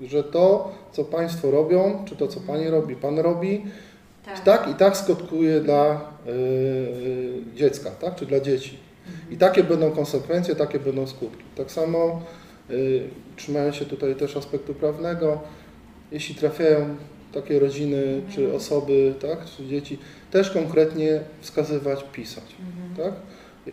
[0.00, 3.64] Że to, co Państwo robią, czy to, co Pani robi, Pan robi,
[4.44, 8.14] tak i tak skutkuje dla y, y, dziecka, tak?
[8.14, 8.78] czy dla dzieci.
[9.30, 11.44] I takie będą konsekwencje, takie będą skutki.
[11.56, 12.22] Tak samo,
[12.70, 13.02] y,
[13.36, 15.40] trzymając się tutaj też aspektu prawnego,
[16.12, 16.96] jeśli trafiają
[17.34, 19.98] takie rodziny, czy osoby, tak, czy dzieci,
[20.30, 22.44] też konkretnie wskazywać, pisać.
[22.96, 23.12] Tak?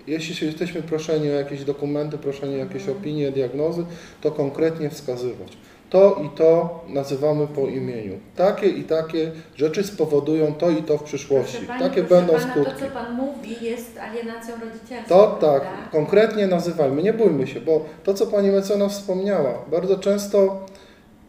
[0.07, 3.85] Jeśli jesteśmy proszeni o jakieś dokumenty, proszeni o jakieś opinie, diagnozy,
[4.21, 5.57] to konkretnie wskazywać.
[5.89, 8.19] To i to nazywamy po imieniu.
[8.35, 11.57] Takie i takie rzeczy spowodują to i to w przyszłości.
[11.57, 12.73] Proszę Pani, Takie będą pana, skutki.
[12.73, 15.09] To, co Pan mówi, jest alienacją rodzicielską.
[15.09, 15.89] To tak, prawda?
[15.91, 20.65] konkretnie nazywajmy, nie bójmy się, bo to, co Pani mecenas wspomniała, bardzo często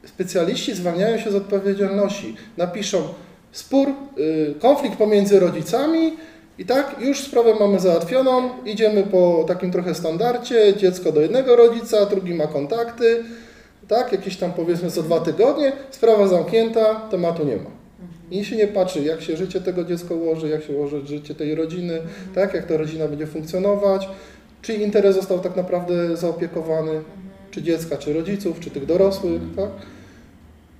[0.05, 2.37] specjaliści zwalniają się z odpowiedzialności.
[2.57, 2.99] Napiszą
[3.53, 3.89] spór,
[4.19, 6.13] y, konflikt pomiędzy rodzicami
[6.63, 12.07] i tak, już sprawę mamy załatwioną, idziemy po takim trochę standardzie, dziecko do jednego rodzica,
[12.07, 13.25] drugi ma kontakty,
[13.89, 17.71] tak, jakieś tam powiedzmy co dwa tygodnie, sprawa zamknięta, tematu nie ma.
[18.31, 21.55] I się nie patrzy, jak się życie tego dziecka ułoży, jak się ułoży życie tej
[21.55, 22.01] rodziny,
[22.35, 24.09] tak, jak ta rodzina będzie funkcjonować,
[24.63, 27.03] czy interes został tak naprawdę zaopiekowany,
[27.51, 29.71] czy dziecka, czy rodziców, czy tych dorosłych, tak.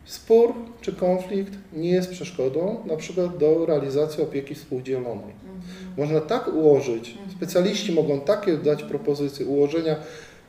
[0.05, 5.42] Spór czy konflikt nie jest przeszkodą na przykład do realizacji opieki współdzielonej.
[5.97, 9.97] Można tak ułożyć, specjaliści mogą takie dać propozycje ułożenia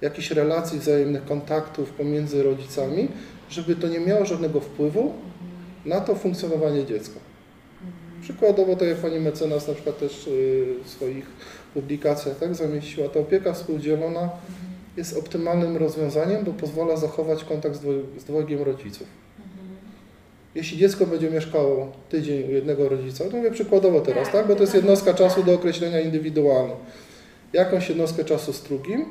[0.01, 3.07] jakichś relacji, wzajemnych kontaktów pomiędzy rodzicami,
[3.49, 5.13] żeby to nie miało żadnego wpływu
[5.85, 7.19] na to funkcjonowanie dziecka.
[8.21, 11.25] Przykładowo, tak jak pani mecenas na przykład też y, w swoich
[11.73, 14.29] publikacjach tak zamieściła, ta opieka współdzielona
[14.97, 19.07] jest optymalnym rozwiązaniem, bo pozwala zachować kontakt z, dwoj, z dwojgiem rodziców.
[20.55, 24.55] Jeśli dziecko będzie mieszkało tydzień u jednego rodzica, to mówię przykładowo teraz, Tak, tak, bo
[24.55, 24.81] to jest tak.
[24.81, 26.73] jednostka czasu do określenia indywidualne.
[27.53, 29.05] Jakąś jednostkę czasu z drugim,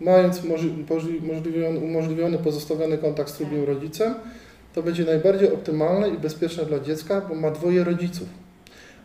[0.00, 4.14] mając możli- możli- umożliwiony, umożliwiony pozostawiony kontakt z drugim rodzicem,
[4.74, 8.28] to będzie najbardziej optymalne i bezpieczne dla dziecka, bo ma dwoje rodziców.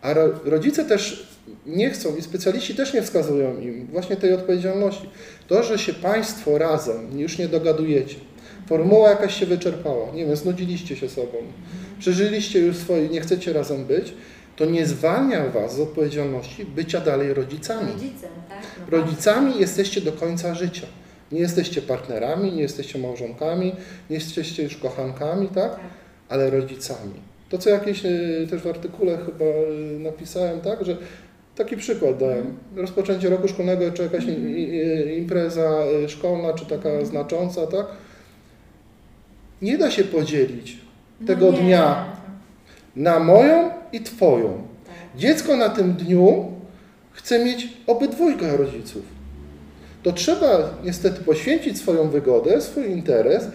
[0.01, 1.27] A ro, rodzice też
[1.65, 5.09] nie chcą i specjaliści też nie wskazują im właśnie tej odpowiedzialności.
[5.47, 8.15] To, że się Państwo razem już nie dogadujecie,
[8.67, 11.37] formuła jakaś się wyczerpała, nie wiem, znudziliście się sobą,
[11.99, 14.13] przeżyliście już swoje, nie chcecie razem być,
[14.55, 17.91] to nie zwalnia Was z odpowiedzialności bycia dalej rodzicami.
[17.91, 18.61] Rodzicem, tak?
[18.91, 20.87] No Rodzicami jesteście do końca życia.
[21.31, 23.75] Nie jesteście partnerami, nie jesteście małżonkami,
[24.09, 25.71] nie jesteście już kochankami, tak?
[25.71, 25.79] Tak.
[26.29, 27.13] Ale rodzicami.
[27.49, 28.09] To, co jakieś e,
[28.49, 30.97] też w artykule chyba e, napisałem, tak, że
[31.55, 32.57] taki przykład dałem.
[32.75, 34.23] Rozpoczęcie roku szkolnego, czy jakaś
[35.17, 35.69] impreza
[36.03, 37.85] e, szkolna, czy taka znacząca, tak?
[39.61, 40.77] Nie da się podzielić
[41.21, 41.57] No tego nie.
[41.57, 42.05] dnia
[42.95, 44.61] na moją i twoją.
[44.85, 44.95] Tak.
[45.21, 46.45] Dziecko na tym dniu
[47.11, 49.01] chce mieć obydwójkę rodziców.
[50.03, 53.47] To trzeba niestety poświęcić swoją wygodę, swój interes,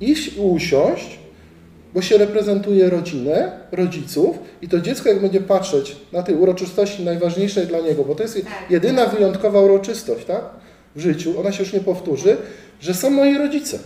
[0.00, 1.18] iść i usiąść
[1.94, 7.66] bo się reprezentuje rodzinę, rodziców i to dziecko jak będzie patrzeć na tej uroczystości najważniejszej
[7.66, 8.70] dla niego, bo to jest Tak.
[8.70, 10.42] jedyna wyjątkowa uroczystość, tak?
[10.96, 12.36] W życiu, ona się już nie powtórzy,
[12.80, 13.78] że są moi rodzice.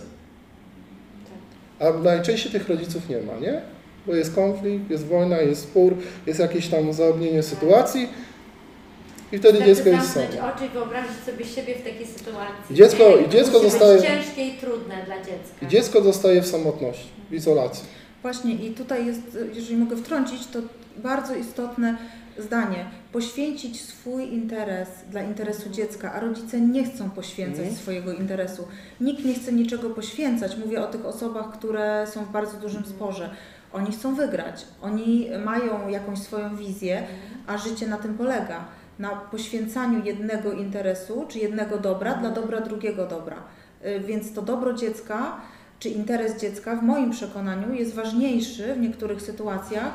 [1.83, 3.61] A najczęściej tych rodziców nie ma, nie?
[4.07, 5.95] Bo jest konflikt, jest wojna, jest spór,
[6.27, 8.09] jest jakieś tam zaognienie sytuacji
[9.31, 10.25] i wtedy dziecko jest samo.
[10.55, 12.75] oczy i wyobrazić sobie siebie w takiej sytuacji.
[12.75, 13.25] Dziecko- nie?
[13.25, 15.55] i dziecko Musi zostaje- być ciężkie i trudne dla dziecka.
[15.61, 17.85] I dziecko zostaje w samotności, w izolacji.
[18.21, 19.21] Właśnie i tutaj jest,
[19.53, 20.59] jeżeli mogę wtrącić, to
[20.97, 21.97] bardzo istotne
[22.37, 22.85] zdanie.
[23.11, 27.75] Poświęcić swój interes dla interesu dziecka, a rodzice nie chcą poświęcać Mhm.
[27.77, 28.67] swojego interesu.
[29.01, 30.57] Nikt nie chce niczego poświęcać.
[30.57, 33.29] Mówię o tych osobach, które są w bardzo dużym sporze.
[33.73, 37.03] Oni chcą wygrać, oni mają jakąś swoją wizję,
[37.47, 38.65] a życie na tym polega.
[38.99, 43.35] Na poświęcaniu jednego interesu czy jednego dobra dla dobra drugiego dobra.
[43.85, 45.37] Y, Więc to dobro dziecka
[45.79, 49.93] czy interes dziecka w moim przekonaniu jest ważniejszy w niektórych sytuacjach,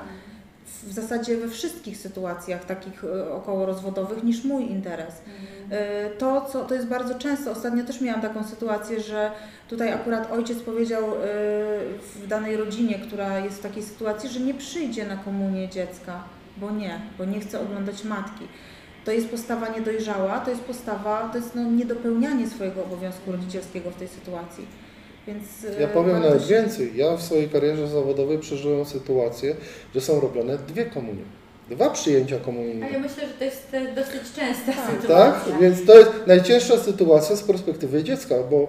[0.82, 5.14] w zasadzie we wszystkich sytuacjach takich y, okołorozwodowych niż mój interes.
[5.14, 9.30] Y, To, co, to jest bardzo często, ostatnio też miałam taką sytuację, że
[9.68, 11.14] tutaj akurat ojciec powiedział y,
[12.14, 16.22] w danej rodzinie, która jest w takiej sytuacji, że nie przyjdzie na komunię dziecka,
[16.56, 18.44] bo nie, bo nie chce oglądać matki.
[19.04, 23.94] To jest postawa niedojrzała, to jest postawa, to jest no, niedopełnianie swojego obowiązku rodzicielskiego w
[23.96, 24.66] tej sytuacji.
[25.28, 26.92] Więc, Ja powiem warto nawet więcej.
[26.96, 29.56] Ja w swojej karierze zawodowej przeżyłem sytuację,
[29.94, 31.22] że są robione dwie komunie.
[31.70, 32.86] Dwa przyjęcia A ja komunijne.
[32.98, 35.00] myślę, że to jest e, dosyć częsta Tak.
[35.00, 35.52] sytuacja.
[35.52, 35.60] Tak?
[35.60, 38.68] Więc to jest najcięższa sytuacja z perspektywy dziecka, bo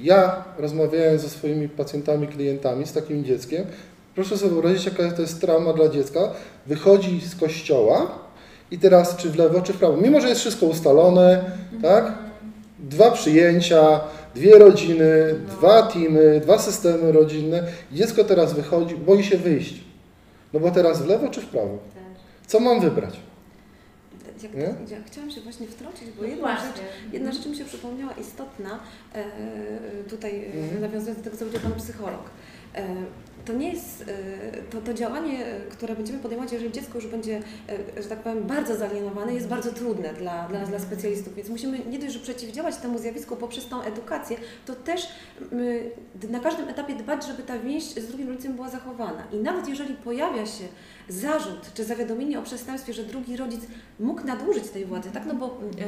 [0.00, 3.64] ja rozmawiając ze swoimi pacjentami, klientami z takim dzieckiem,
[4.14, 6.20] proszę sobie wyobrazić, jaka to jest trauma dla dziecka.
[6.66, 8.18] Wychodzi z kościoła
[8.70, 9.96] i teraz czy w lewo, czy w prawo.
[9.96, 11.44] Mimo, że jest wszystko ustalone,
[11.82, 12.12] tak?
[12.78, 14.00] Dwa przyjęcia,
[14.34, 15.54] dwie rodziny, No.
[15.54, 17.62] dwa teamy, dwa systemy rodzinne.
[17.92, 19.74] Dziecko teraz wychodzi, boi się wyjść.
[20.52, 21.78] No bo teraz w lewo czy w prawo?
[21.94, 22.02] Tak.
[22.46, 23.20] Co mam wybrać?
[24.90, 26.66] Ja chciałam się właśnie wtrącić, bo No jedna właśnie.
[26.68, 28.78] rzecz, jedna rzecz mi się przypomniała istotna,
[29.14, 29.24] e,
[30.10, 30.80] tutaj e, Mhm.
[30.80, 32.22] nawiązując do tego, co powiedział Pan psycholog.
[32.74, 32.86] E,
[33.44, 37.42] to nie jest, e, to, to działanie, e, które będziemy podejmować, jeżeli dziecko już będzie,
[37.98, 41.78] e, że tak powiem, bardzo zalienowane, jest bardzo trudne dla, dla, dla specjalistów, więc musimy
[41.78, 44.36] nie dość, że przeciwdziałać temu zjawisku poprzez tą edukację,
[44.66, 45.08] to też
[46.30, 49.26] na każdym etapie dbać, żeby ta więź z drugim rodzicem była zachowana.
[49.32, 50.64] I nawet jeżeli pojawia się
[51.12, 53.60] zarzut czy zawiadomienie o przestępstwie, że drugi rodzic
[54.00, 55.26] mógł nadużyć tej władzy, tak?
[55.26, 55.84] No bo e,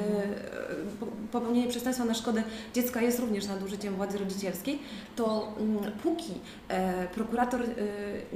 [1.00, 1.06] po-
[1.40, 2.42] popełnienie przestępstwa na szkodę
[2.74, 4.78] dziecka jest również nadużyciem władzy rodzicielskiej,
[5.16, 6.32] to mm, póki
[6.68, 7.66] e, prokurator e,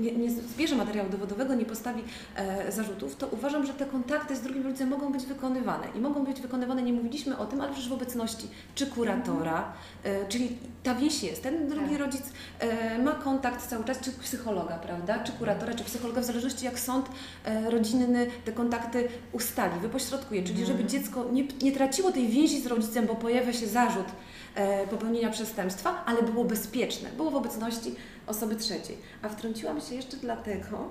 [0.01, 2.03] nie, nie zbierze materiału dowodowego, nie postawi
[2.37, 5.87] e, zarzutów, to uważam, że te kontakty z drugim rodzicem mogą być wykonywane.
[5.97, 9.73] I mogą być wykonywane, nie mówiliśmy o tym, ale przecież w obecności czy kuratora,
[10.05, 11.99] e, czyli ta wieś jest, ten drugi Tak.
[11.99, 12.23] rodzic
[12.59, 16.78] e, ma kontakt cały czas, czy psychologa, prawda, czy kuratora, czy psychologa, w zależności jak
[16.81, 17.07] sąd
[17.45, 22.67] e, rodzinny te kontakty ustali, wypośrodkuje, czyli żeby dziecko nie, nie traciło tej więzi z
[22.67, 24.07] rodzicem, bo pojawia się zarzut
[24.55, 27.95] e, popełnienia przestępstwa, ale było bezpieczne, było w obecności
[28.27, 28.97] osoby trzeciej.
[29.23, 30.89] A wtrąciłam się jeszcze dlatego,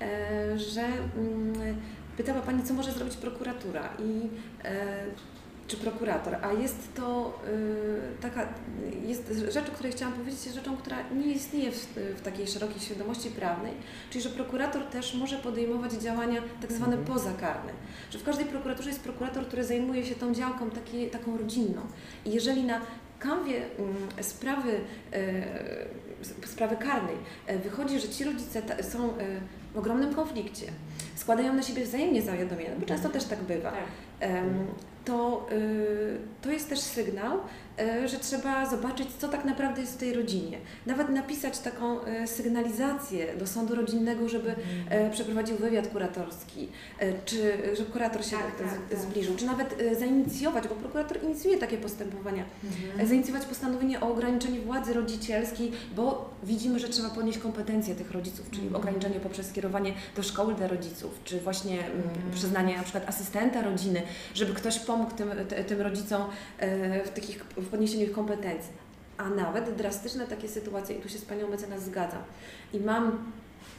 [0.00, 0.82] e, że
[1.16, 1.76] mm,
[2.16, 3.88] pytała Pani, co może zrobić prokuratura?
[3.98, 4.28] I
[5.68, 8.48] czy prokurator, a jest to y, taka,
[9.06, 12.80] jest rzecz, o której chciałam powiedzieć, jest rzeczą, która nie istnieje w, w takiej szerokiej
[12.80, 13.72] świadomości prawnej,
[14.10, 17.04] czyli że prokurator też może podejmować działania tak zwane Mhm.
[17.18, 17.72] pozakarne.
[18.10, 21.82] Że w każdej prokuraturze jest prokurator, który zajmuje się tą działką taki, taką rodzinną.
[22.24, 22.80] I jeżeli na
[23.18, 24.80] kanwie mm, sprawy,
[25.12, 27.16] e, sprawy karnej
[27.46, 29.10] e, wychodzi, że ci rodzice są e,
[29.74, 30.66] w ogromnym konflikcie,
[31.16, 34.30] składają na siebie wzajemnie zawiadomienia, bo często też tak bywa, Tak.
[35.08, 37.40] To, y, to jest też sygnał,
[38.06, 40.58] że trzeba zobaczyć, co tak naprawdę jest w tej rodzinie.
[40.86, 44.54] Nawet napisać taką y, sygnalizację do sądu rodzinnego, żeby
[44.90, 46.68] e, przeprowadził wywiad kuratorski,
[46.98, 48.98] e, czy żeby kurator się Tak, tak, tak.
[48.98, 52.44] zbliżył, czy nawet e, zainicjować, bo prokurator inicjuje takie postępowania,
[52.98, 58.50] e, zainicjować postanowienie o ograniczeniu władzy rodzicielskiej, bo widzimy, że trzeba podnieść kompetencje tych rodziców,
[58.50, 62.02] czyli ograniczenie poprzez skierowanie do szkoły dla rodziców, czy właśnie mm,
[62.34, 64.02] przyznanie na przykład asystenta rodziny,
[64.34, 65.30] żeby ktoś pomógł tym,
[65.66, 66.22] tym rodzicom
[66.58, 68.72] e, w, takich, w podniesieniu ich kompetencji.
[69.18, 72.22] A nawet drastyczne takie sytuacje, i tu się z Panią mecenas zgadzam,
[72.72, 73.32] i mam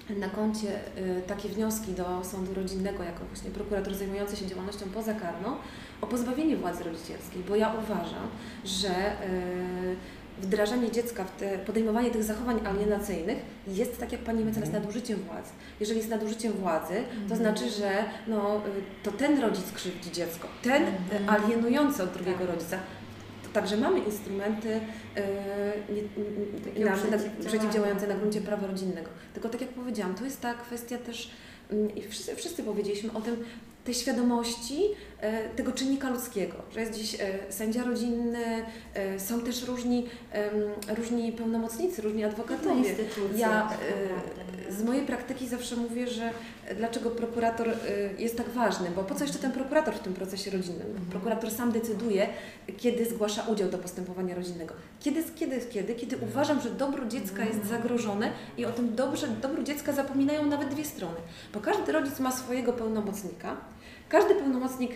[0.10, 0.68] na koncie
[0.98, 5.56] y, takie wnioski do sądu rodzinnego, jako właśnie prokurator zajmujący się działalnością pozakarną,
[6.02, 8.28] o pozbawienie władzy rodzicielskiej, bo ja uważam,
[8.66, 9.96] że y,
[10.42, 13.38] wdrażanie dziecka w te, podejmowanie tych zachowań alienacyjnych
[13.68, 14.84] jest, tak jak Pani mecenas, Mhm.
[14.84, 15.50] nadużyciem władzy.
[15.80, 16.94] Jeżeli jest nadużyciem władzy,
[17.30, 18.60] to znaczy, że no, y,
[19.04, 20.90] to ten rodzic krzywdzi dziecko, ten y,
[21.28, 22.78] alienujący od drugiego rodzica.
[23.54, 24.80] Także mamy instrumenty
[25.90, 29.10] nie, Takiego na, przeciwdziałające na gruncie prawa rodzinnego.
[29.34, 31.32] Tylko tak jak powiedziałam, to jest ta kwestia też,
[31.72, 33.46] mm, i wszyscy, wszyscy powiedzieliśmy o tym,
[33.84, 34.82] tej świadomości
[35.56, 37.18] tego czynnika ludzkiego, że jest dziś e,
[37.50, 40.06] sędzia rodzinny, e, są też różni,
[40.98, 42.96] różni pełnomocnicy, różni adwokatowie.
[43.36, 43.70] Ja
[44.68, 46.32] e, z mojej praktyki zawsze mówię, że
[46.78, 47.74] dlaczego prokurator e,
[48.18, 50.88] jest tak ważny, bo po co jeszcze ten prokurator w tym procesie rodzinnym?
[51.12, 52.28] Prokurator sam decyduje,
[52.78, 54.74] kiedy zgłasza udział do postępowania rodzinnego.
[55.00, 55.96] Kiedy, kiedy, kiedy?
[55.96, 60.70] Kiedy uważam, że dobro dziecka jest zagrożone i o tym dobrze, dobru dziecka zapominają nawet
[60.70, 61.18] dwie strony.
[61.54, 63.58] Bo każdy rodzic ma swojego pełnomocnika,
[64.10, 64.92] każdy pełnomocnik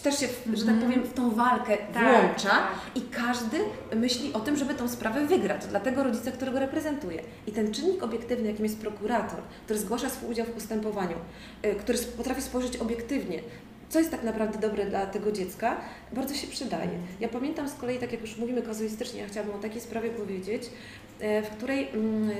[0.00, 2.68] też się, że tak powiem, w tą walkę Tak, włącza tak.
[2.94, 3.58] i każdy
[3.96, 7.22] myśli o tym, żeby tą sprawę wygrać dla tego rodzica, którego reprezentuje.
[7.46, 11.16] I ten czynnik obiektywny, jakim jest prokurator, który zgłasza swój udział w postępowaniu,
[11.66, 13.40] y, który potrafi spojrzeć obiektywnie,
[13.88, 15.76] co jest tak naprawdę dobre dla tego dziecka,
[16.12, 16.90] bardzo się przydaje.
[17.20, 20.62] Ja pamiętam z kolei, tak jak już mówimy kazuistycznie, ja chciałabym o takiej sprawie powiedzieć,
[21.20, 22.34] e, w której mm, e,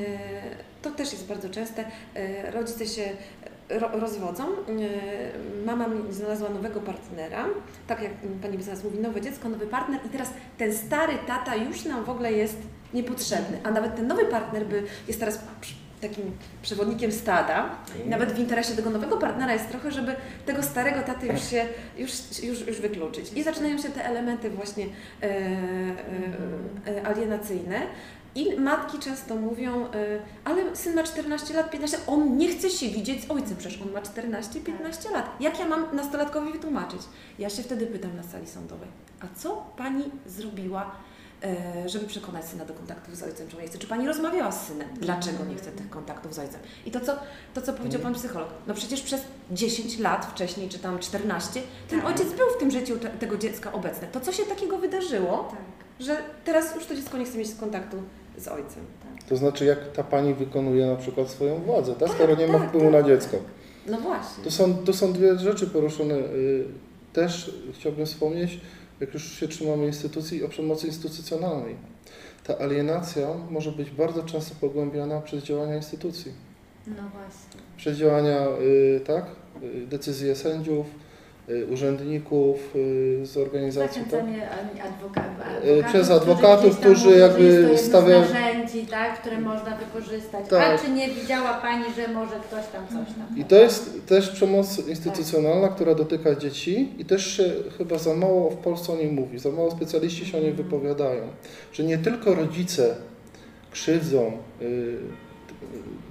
[0.83, 1.85] to też jest bardzo częste,
[2.53, 3.03] rodzice się
[3.93, 7.47] rozwodzą, e, mama znalazła nowego partnera,
[7.87, 8.13] tak jak
[8.43, 12.11] pani biznes mówi, nowe dziecko, nowy partner i teraz ten stary tata już nam w
[12.11, 12.57] ogóle jest
[12.95, 15.39] niepotrzebny, a nawet ten nowy partner by, jest teraz
[16.01, 17.71] takim przewodnikiem stada.
[18.07, 21.67] Nawet w interesie tego nowego partnera jest trochę, żeby tego starego taty już się
[21.99, 22.11] już,
[22.43, 23.33] już, już wykluczyć.
[23.35, 24.87] I zaczynają się te elementy właśnie
[25.23, 27.83] e, e, e, alienacyjne.
[28.37, 29.89] I matki często mówią, e,
[30.45, 33.83] ale syn ma 14 lat, 15 lat, on nie chce się widzieć z ojcem, przecież
[33.83, 35.31] on ma 14-15 lat.
[35.41, 37.01] Jak ja mam nastolatkowi wytłumaczyć?
[37.39, 38.89] Ja się wtedy pytam na sali sądowej,
[39.21, 40.91] a co pani zrobiła,
[41.45, 43.79] e, żeby przekonać syna do kontaktów z ojcem, czy on nie chce?
[43.79, 44.89] Czy pani rozmawiała z synem?
[45.01, 46.61] Dlaczego nie chce tych kontaktów z ojcem?
[46.87, 47.13] I to, co,
[47.55, 49.21] to, co powiedział pan psycholog, no przecież przez
[49.51, 52.09] 10 lat wcześniej, czy tam 14, ten Tak.
[52.09, 54.09] ojciec był w tym życiu te, tego dziecka obecny.
[54.13, 57.97] To co się takiego wydarzyło, Tak, że teraz już to dziecko nie chce mieć kontaktu
[58.39, 58.83] z ojcem.
[59.29, 62.09] To znaczy, jak ta pani wykonuje na przykład swoją władzę, tak?
[62.09, 63.03] Tak, skoro nie ma tak, wpływu tak.
[63.03, 63.37] na dziecko.
[63.87, 64.45] No właśnie.
[64.45, 66.15] To są, to są dwie rzeczy poruszone.
[66.15, 66.65] Y,
[67.13, 68.61] Też chciałbym wspomnieć,
[69.01, 71.77] jak już się trzymamy instytucji, o przemocy instytucjonalnej.
[72.45, 76.33] Ta alienacja może być bardzo często pogłębiana przez działania instytucji.
[76.87, 77.61] no właśnie.
[77.77, 79.27] Przez działania, y, tak,
[79.63, 80.87] y, decyzje sędziów,
[81.73, 84.21] urzędników y, z organizacji, tak?
[84.87, 89.21] Adwoka Y, adwokatów, przez adwokatów, którzy że jakby jest to jedno z stawia- narzędzi, tak,
[89.21, 90.49] które można wykorzystać.
[90.49, 90.81] Tak.
[90.81, 93.37] A czy nie widziała Pani, że może ktoś tam coś tam...
[93.39, 97.45] I to jest też przemoc instytucjonalna, która dotyka dzieci i też się
[97.79, 101.23] chyba za mało w Polsce o niej mówi, za mało specjaliści się o niej wypowiadają,
[101.73, 102.95] że nie tylko rodzice
[103.71, 104.33] krzywdzą
[104.63, 104.99] y, y,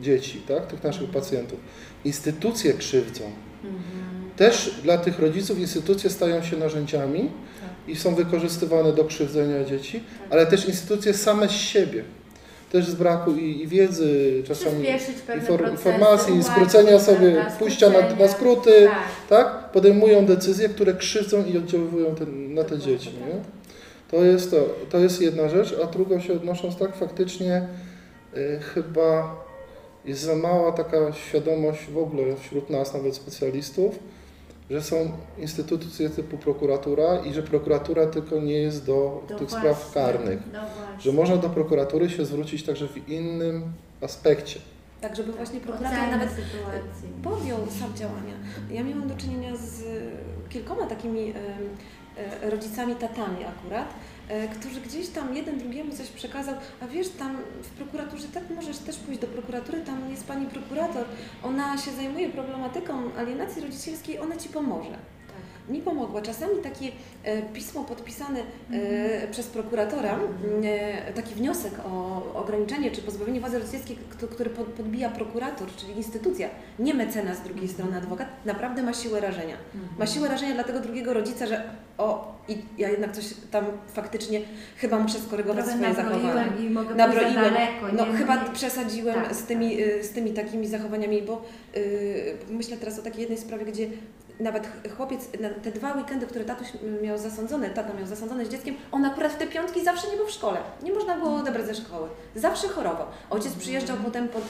[0.02, 1.60] dzieci, tak, tych naszych pacjentów,
[2.06, 3.24] instytucje krzywdzą.
[4.38, 7.32] Też dla tych rodziców instytucje stają się narzędziami
[7.88, 12.04] i są wykorzystywane do krzywdzenia dzieci, ale też instytucje same z siebie.
[12.72, 14.86] Też z braku i, i wiedzy, czasami
[15.28, 19.04] infor- informacji, ułatwić, skrócenia sobie, prawda, pójścia na, na skróty, Tak.
[19.30, 19.72] tak?
[19.72, 23.36] Podejmują decyzje, które krzywdzą i oddziaływują ten, na te dzieci, nie?
[24.12, 24.58] To jest, to,
[24.90, 27.68] to jest jedna rzecz, a drugą się odnosząc tak, faktycznie
[28.38, 29.36] y, chyba
[30.06, 34.00] jest za mała taka świadomość w ogóle wśród nas, nawet specjalistów,
[34.70, 39.60] że są instytucje typu prokuratura i że prokuratura tylko nie jest do, No tych właśnie,
[39.74, 40.40] spraw karnych.
[41.00, 44.60] Że można do prokuratury się zwrócić także w innym aspekcie.
[45.02, 47.10] Tak, żeby właśnie prokurator nawet sytuacji.
[47.24, 48.34] podjął sam działania.
[48.72, 49.84] Ja miałam do czynienia z
[50.50, 51.34] kilkoma takimi
[52.44, 53.88] e, rodzicami, tatami akurat,
[54.60, 58.98] którzy gdzieś tam jeden drugiemu coś przekazał, a wiesz, tam w prokuraturze tak możesz też
[58.98, 61.06] pójść do prokuratury, tam jest pani prokurator,
[61.44, 64.98] ona się zajmuje problematyką alienacji rodzicielskiej, ona ci pomoże.
[65.68, 65.76] Tak.
[65.76, 66.22] Mi pomogła.
[66.22, 66.86] Czasami takie
[67.24, 68.40] e, pismo podpisane
[68.72, 70.20] e, przez prokuratora,
[70.64, 73.98] e, taki wniosek o ograniczenie czy pozbawienie władzy rodzicielskiej,
[74.32, 76.50] który pod, podbija prokurator, czyli instytucja,
[76.80, 79.56] nie mecenas z drugiej strony adwokat, naprawdę ma siłę rażenia.
[80.00, 81.64] Ma siłę rażenia dla tego drugiego rodzica, że
[81.98, 84.42] o, i ja jednak coś tam faktycznie
[84.78, 86.66] chyba muszę skorygować Trochę swoje zachowanie.
[86.66, 87.34] i mogę Nabroiłem.
[87.36, 87.88] daleko.
[87.94, 88.18] No nie?
[88.18, 91.42] chyba Nie- przesadziłem Tak, z, tymi, y, z tymi takimi zachowaniami, bo
[92.50, 93.88] myślę teraz o takiej jednej sprawie, gdzie
[94.40, 95.28] nawet ch- chłopiec,
[95.64, 96.68] te dwa weekendy, które tatuś
[97.02, 100.26] miał zasądzone, tata miał zasądzone z dzieckiem, on akurat w te piątki zawsze nie był
[100.28, 100.58] w szkole.
[100.84, 102.08] Nie można było odebrać ze szkoły.
[102.36, 103.08] Zawsze chorował.
[103.30, 104.42] Ojciec przyjeżdżał potem pod,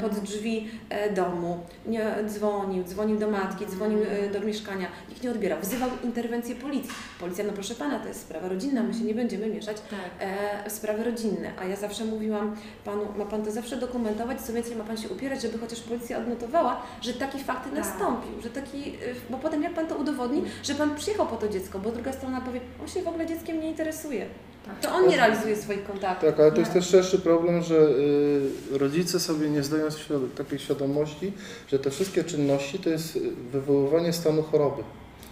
[0.00, 5.30] pod drzwi e, domu, nie dzwonił, dzwonił do matki, dzwonił e, do mieszkania, nikt nie
[5.30, 6.90] odbierał, wzywał interwencję policji.
[7.20, 9.98] Policja, no proszę pana, to jest sprawa rodzinna, my się nie będziemy mieszać Tak.
[10.20, 11.52] e, w sprawy rodzinne.
[11.60, 15.08] A ja zawsze mówiłam panu, ma pan to zawsze dokumentować, co więcej ma pan się
[15.08, 17.72] upierać, żeby chociaż policja odnotowała, że taki fakt Tak.
[17.72, 18.94] nastąpił, że taki, e,
[19.30, 22.40] bo potem jak pan to udowodni, że pan przyjechał po to dziecko, bo druga strona
[22.40, 24.26] powie, on się w ogóle dzieckiem nie interesuje.
[24.66, 24.80] Tak.
[24.80, 26.28] To on nie realizuje swoich kontaktów.
[26.30, 26.80] Tak, ale to jest Nie.
[26.80, 31.32] też szerszy problem, że y, rodzice sobie nie zdają świad- takiej świadomości,
[31.68, 33.20] że te wszystkie czynności to jest y,
[33.52, 34.82] wywoływanie stanu choroby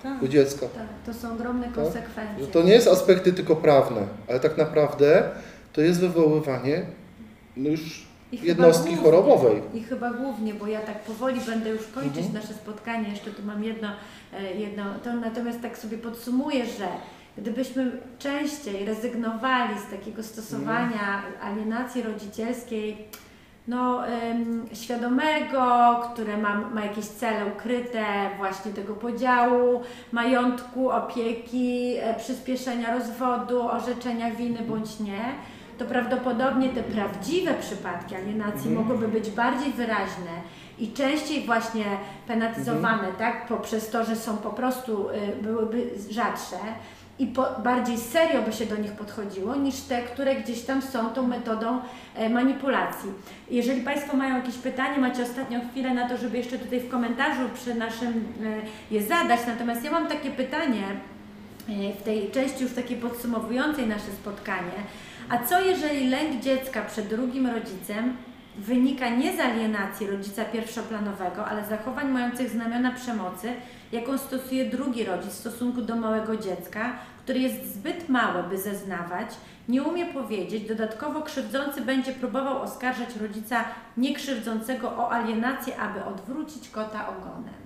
[0.03, 0.23] Tak.
[0.23, 0.67] u dziecka.
[0.67, 1.75] Tak, to są ogromne Tak?
[1.75, 2.45] konsekwencje.
[2.45, 5.23] Że to nie jest aspekty tylko prawne, ale tak naprawdę
[5.73, 6.87] to jest wywoływanie
[7.57, 9.63] no już I jednostki głównie- chorobowej.
[9.75, 12.35] I chyba głównie, bo ja tak powoli będę już kończyć Mhm.
[12.35, 13.89] nasze spotkanie, jeszcze tu mam jedno,
[14.33, 16.89] e, jedno to natomiast tak sobie podsumuję, że
[17.39, 23.09] gdybyśmy częściej rezygnowali z takiego stosowania alienacji rodzicielskiej,
[23.69, 28.05] no, em, świadomego, które ma, ma jakieś cele ukryte,
[28.37, 29.81] właśnie tego podziału
[30.13, 35.21] majątku, opieki, e, przyspieszenia rozwodu, orzeczenia winy bądź nie,
[35.79, 38.75] to prawdopodobnie te prawdziwe przypadki alienacji Mhm.
[38.75, 40.31] mogłyby być bardziej wyraźne
[40.79, 41.85] i częściej właśnie
[42.27, 46.57] penatyzowane, tak, poprzez to, że są po prostu, y, byłyby rzadsze
[47.19, 51.11] i po, bardziej serio by się do nich podchodziło, niż te, które gdzieś tam są
[51.11, 51.81] tą metodą
[52.15, 53.11] e, manipulacji.
[53.51, 57.49] Jeżeli Państwo mają jakieś pytanie, macie ostatnią chwilę na to, żeby jeszcze tutaj w komentarzu
[57.55, 58.25] przy naszym
[58.91, 60.85] e, je zadać, natomiast ja mam takie pytanie,
[61.69, 64.73] e, w tej części już takiej podsumowującej nasze spotkanie.
[65.29, 68.17] A co jeżeli lęk dziecka przed drugim rodzicem
[68.59, 73.53] wynika nie z alienacji rodzica pierwszoplanowego, ale zachowań mających znamiona przemocy,
[73.93, 76.93] jaką stosuje drugi rodzic w stosunku do małego dziecka,
[77.25, 79.29] który jest zbyt mały, by zeznawać,
[79.69, 83.65] nie umie powiedzieć, dodatkowo krzywdzący będzie próbował oskarżać rodzica
[83.97, 87.64] niekrzywdzącego o alienację, aby odwrócić kota ogonem.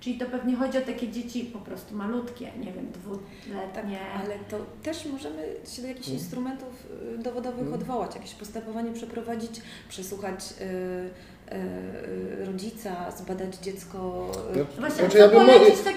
[0.00, 3.70] Czyli to pewnie chodzi o takie dzieci po prostu malutkie, nie wiem, dwuletnie.
[3.74, 3.84] Tak,
[4.24, 5.42] ale to też możemy
[5.72, 6.20] się do jakichś Mm.
[6.20, 6.68] instrumentów
[7.14, 7.74] y, dowodowych Mm.
[7.74, 9.50] odwołać, jakieś postępowanie przeprowadzić,
[9.88, 14.30] przesłuchać y, y, y, rodzica, zbadać dziecko.
[14.54, 15.46] y, Ja- Właśnie, Znaczy, co ja bym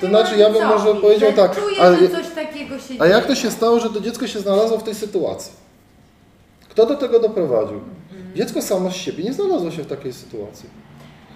[0.02, 2.98] to znaczy, ja bym może powiedział że tak, Czuję, ale- że coś takiego się A
[2.98, 3.10] dzieje.
[3.12, 5.52] jak to się stało, że to dziecko się znalazło w tej sytuacji?
[6.70, 7.80] Kto do tego doprowadził?
[8.36, 10.70] Dziecko samo z siebie nie znalazło się w takiej sytuacji.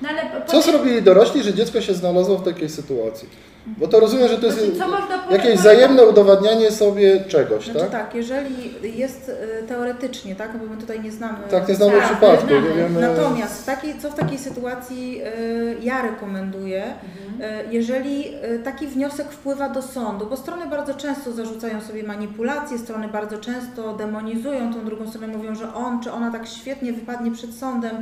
[0.01, 3.29] No, ale po- Co zrobili dorośli, że dziecko się znalazło w takiej sytuacji?
[3.77, 7.89] Bo to rozumiem, że to jest Znaczy, jakieś wzajemne udowadnianie sobie czegoś, Znaczy tak?
[7.89, 9.29] tak, jeżeli jest
[9.63, 11.37] y, teoretycznie, tak, bo my tutaj nie znamy.
[11.51, 12.69] Tak, nie znamy Tak, przypadku, znamy.
[12.69, 13.01] nie wiemy.
[13.01, 17.65] Natomiast w takiej, co w takiej sytuacji y, ja rekomenduję, Mhm.
[17.67, 18.25] y, jeżeli
[18.63, 23.93] taki wniosek wpływa do sądu, bo strony bardzo często zarzucają sobie manipulacje, strony bardzo często
[23.93, 27.95] demonizują tą drugą stronę, mówią, że on czy ona tak świetnie wypadnie przed sądem,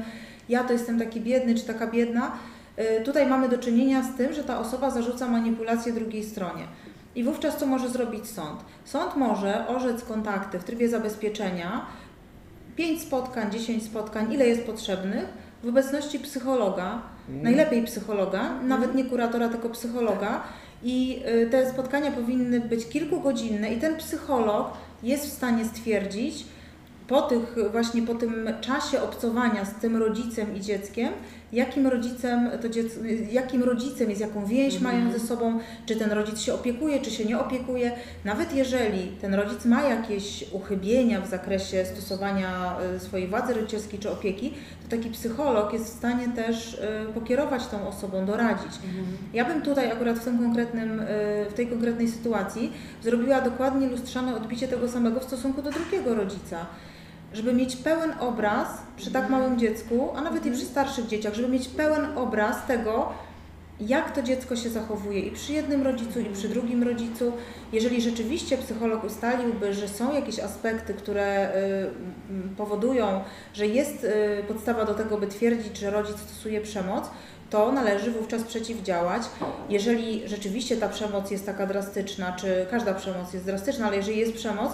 [0.50, 2.32] ja to jestem taki biedny czy taka biedna.
[3.00, 6.64] Y, Tutaj mamy do czynienia z tym, że ta osoba zarzuca manipulację drugiej stronie.
[7.16, 8.60] I wówczas co może zrobić sąd?
[8.86, 11.86] Sąd może orzec kontakty w trybie zabezpieczenia,
[12.76, 15.26] 5 spotkań, 10 spotkań, ile jest potrzebnych,
[15.64, 17.44] w obecności psychologa, Mm.
[17.44, 20.44] najlepiej psychologa, nawet nie kuratora, tylko psychologa.
[20.84, 24.74] I y, te spotkania powinny być kilkugodzinne i ten psycholog
[25.04, 26.46] jest w stanie stwierdzić
[27.08, 31.10] po tych właśnie po tym czasie obcowania z tym rodzicem i dzieckiem,
[31.54, 33.00] jakim rodzicem to dziecko,
[33.32, 34.98] jakim rodzicem jest, jaką więź Mhm.
[34.98, 37.92] mają ze sobą, czy ten rodzic się opiekuje, czy się nie opiekuje.
[38.26, 44.12] Nawet jeżeli ten rodzic ma jakieś uchybienia w zakresie stosowania y, swojej władzy rodzicielskiej czy
[44.12, 44.54] opieki,
[44.84, 48.72] to taki psycholog jest w stanie też y, pokierować tą osobą, doradzić.
[49.34, 51.06] Ja bym tutaj akurat w tym konkretnym, y,
[51.50, 56.66] w tej konkretnej sytuacji zrobiła dokładnie lustrzane odbicie tego samego w stosunku do drugiego rodzica.
[57.36, 58.68] Żeby mieć pełen obraz
[58.98, 63.14] przy tak małym dziecku, a nawet i przy starszych dzieciach, żeby mieć pełen obraz tego,
[63.80, 67.34] jak to dziecko się zachowuje i przy jednym rodzicu, i przy drugim rodzicu.
[67.74, 73.24] Jeżeli rzeczywiście psycholog ustaliłby, że są jakieś aspekty, które y, powodują,
[73.54, 77.10] że jest y, podstawa do tego, by twierdzić, że rodzic stosuje przemoc,
[77.50, 79.22] to należy wówczas przeciwdziałać.
[79.70, 84.34] Jeżeli rzeczywiście ta przemoc jest taka drastyczna, czy każda przemoc jest drastyczna, ale jeżeli jest
[84.34, 84.72] przemoc,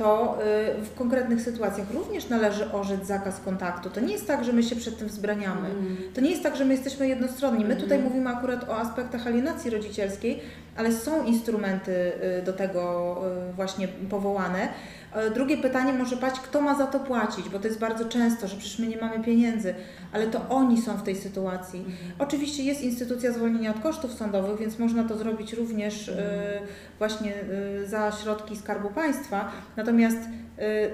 [0.00, 0.38] to
[0.78, 3.90] y, w konkretnych sytuacjach również należy orzec zakaz kontaktu.
[3.90, 5.68] To nie jest tak, że my się przed tym wzbraniamy.
[6.14, 7.64] To nie jest tak, że my jesteśmy jednostronni.
[7.64, 8.02] My tutaj Mhm.
[8.12, 10.40] mówimy akurat o aspektach alienacji rodzicielskiej,
[10.76, 13.16] ale są instrumenty y, do tego
[13.50, 14.68] y, właśnie powołane.
[15.12, 18.48] E, Drugie pytanie może paść, kto ma za to płacić, bo to jest bardzo często,
[18.48, 19.74] że przecież my nie mamy pieniędzy,
[20.12, 21.84] ale to oni są w tej sytuacji.
[22.18, 26.16] Oczywiście jest instytucja zwolnienia od kosztów sądowych, więc można to zrobić również y,
[26.98, 27.34] właśnie
[27.82, 29.52] y, za środki Skarbu Państwa.
[29.76, 30.18] Natomiast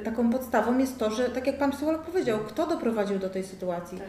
[0.05, 3.99] taką podstawą jest to, że tak jak Pan psycholog powiedział, kto doprowadził do tej sytuacji?
[3.99, 4.07] Tak.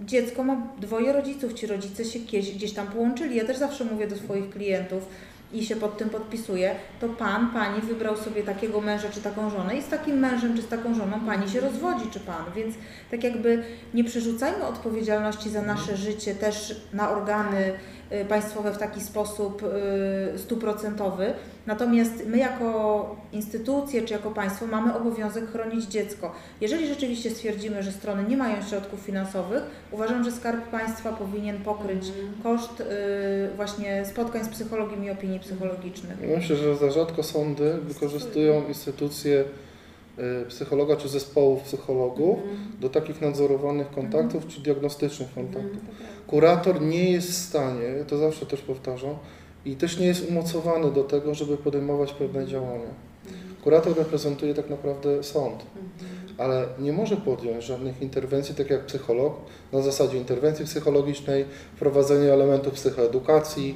[0.00, 2.18] dziecko ma dwoje rodziców, ci rodzice się
[2.54, 3.36] gdzieś tam połączyli.
[3.36, 5.08] Ja też zawsze mówię do swoich klientów
[5.52, 9.76] i się pod tym podpisuję, to pan, pani wybrał sobie takiego męża czy taką żonę
[9.76, 12.44] i z takim mężem czy z taką żoną pani się rozwodzi czy pan.
[12.56, 12.74] Więc
[13.10, 17.72] tak jakby nie przerzucajmy odpowiedzialności za nasze życie też na organy
[18.28, 19.62] państwowe w taki sposób
[20.34, 21.34] y, stuprocentowy.
[21.66, 26.32] Natomiast my jako instytucje czy jako państwo mamy obowiązek chronić dziecko.
[26.60, 32.12] Jeżeli rzeczywiście stwierdzimy, że strony nie mają środków finansowych, uważam, że Skarb Państwa powinien pokryć
[32.42, 32.84] koszt y,
[33.56, 36.18] właśnie spotkań z psychologiem i opinii psychologicznych.
[36.36, 39.61] Myślę, że za rzadko sądy wykorzystują instytucje y,
[40.48, 42.38] psychologa czy zespołów psychologów
[42.80, 45.80] do takich nadzorowanych kontaktów czy diagnostycznych kontaktów.
[46.26, 49.14] Kurator nie jest w stanie, to zawsze też powtarzam,
[49.64, 52.90] i też nie jest umocowany do tego, żeby podejmować pewne działania.
[53.62, 55.66] Kurator reprezentuje tak naprawdę sąd,
[56.38, 59.34] ale nie może podjąć żadnych interwencji, tak jak psycholog,
[59.72, 61.44] na zasadzie interwencji psychologicznej,
[61.76, 63.74] wprowadzenia elementów psychoedukacji,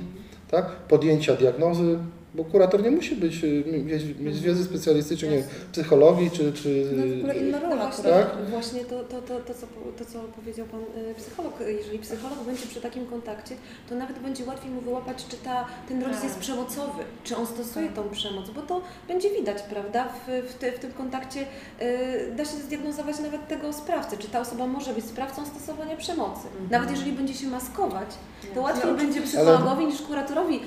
[0.51, 0.66] tak?
[0.66, 1.99] podjęcia diagnozy,
[2.37, 6.87] bo kurator nie musi być, y, mieć, mieć wiedzy specjalistycznej nie wiem, psychologii czy, czy
[6.97, 7.76] No w ogóle inna No rola.
[7.76, 8.26] właśnie, kuratora.
[8.26, 8.51] Tak?
[8.51, 9.66] właśnie to, to, to, to, co,
[9.99, 11.55] to, co powiedział Pan y, psycholog.
[11.78, 13.55] Jeżeli psycholog będzie przy takim kontakcie,
[13.89, 16.24] to nawet będzie łatwiej mu wyłapać, czy ta, ten rodzic Tak.
[16.24, 20.09] jest przemocowy, czy on stosuje tą przemoc, bo to będzie widać, prawda?
[20.26, 24.41] W, w, ty, w tym kontakcie y, da się zdiagnozować nawet tego sprawcę, czy ta
[24.41, 26.47] osoba może być sprawcą stosowania przemocy.
[26.70, 28.09] Nawet jeżeli będzie się maskować,
[28.55, 29.38] to łatwiej No, będzie oczywiście.
[29.38, 30.61] psychologowi niż kuratorowi y,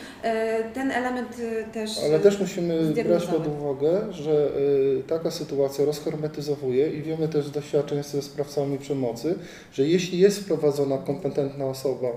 [0.73, 1.91] ten element y, też.
[2.05, 3.35] Ale też musimy brać zdiagnozować.
[3.37, 4.31] pod uwagę, że
[5.07, 9.35] taka sytuacja rozhermetyzowuje i wiemy też z doświadczeń ze sprawcami przemocy,
[9.73, 12.07] że jeśli jest wprowadzona kompetentna osoba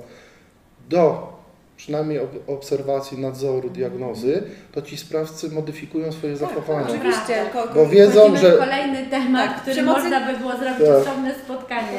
[0.89, 1.33] do
[1.77, 4.43] przynajmniej ob- obserwacji, nadzoru, diagnozy,
[4.73, 6.87] to ci sprawcy modyfikują swoje zachowania.
[6.87, 10.51] Tak, Oczywiście, ko- ko- Bo wiedzą, że- kolejny temat, Tak, który przemocy- można by było
[10.57, 10.97] zrobić Tak.
[11.03, 11.99] osobne spotkanie.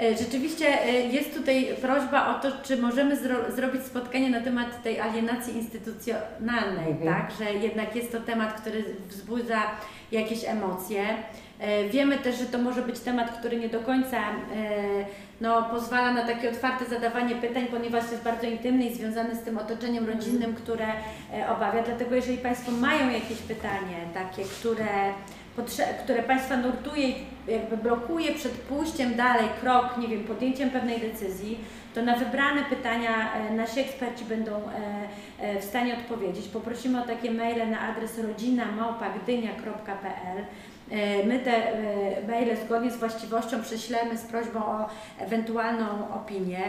[0.00, 4.82] E, Rzeczywiście e, jest tutaj prośba o to, czy możemy zro zrobić spotkanie na temat
[4.82, 7.14] tej alienacji instytucjonalnej, Mhm.
[7.14, 7.30] tak?
[7.38, 9.60] Że jednak jest to temat, który wzbudza
[10.12, 11.02] jakieś emocje.
[11.60, 14.16] E, Wiemy też, że to może być temat, który nie do końca
[15.40, 19.58] no, pozwala na takie otwarte zadawanie pytań, ponieważ jest bardzo intymny i związany z tym
[19.58, 20.86] otoczeniem rodzinnym, które
[21.56, 21.82] obawia.
[21.82, 24.86] Dlatego jeżeli Państwo mają jakieś pytanie takie, które
[26.04, 27.08] które Państwa nurtuje
[27.50, 31.58] jakby blokuje przed pójściem dalej, krok, nie wiem, podjęciem pewnej decyzji,
[31.94, 34.60] to na wybrane pytania e, nasi eksperci będą e,
[35.38, 36.48] e, w stanie odpowiedzieć.
[36.48, 40.44] Poprosimy o takie maile na adres rodzina.małpa.gdynia.pl
[41.26, 41.72] My te
[42.28, 46.60] maile zgodnie z właściwością prześlemy z prośbą o ewentualną opinię.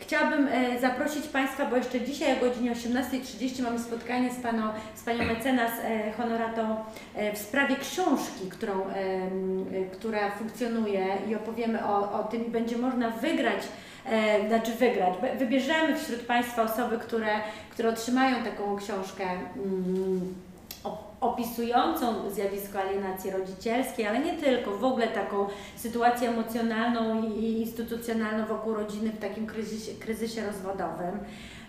[0.00, 4.62] Chciałabym e, zaprosić Państwa, bo jeszcze dzisiaj o godzinie 18.30 mamy spotkanie z, paną,
[4.94, 6.76] z Panią mecenas e, honoratą
[7.14, 8.72] e, w sprawie książki, którą,
[9.92, 13.62] która funkcjonuje i opowiemy o, o tym i będzie można wygrać,
[14.48, 20.34] znaczy wygrać, wybierzemy wśród Państwa osoby, które, które otrzymają taką książkę mm,
[21.20, 25.46] opisującą zjawisko alienacji rodzicielskiej, ale nie tylko, w ogóle taką
[25.76, 31.18] sytuację emocjonalną i instytucjonalną wokół rodziny w takim kryzysie, kryzysie rozwodowym.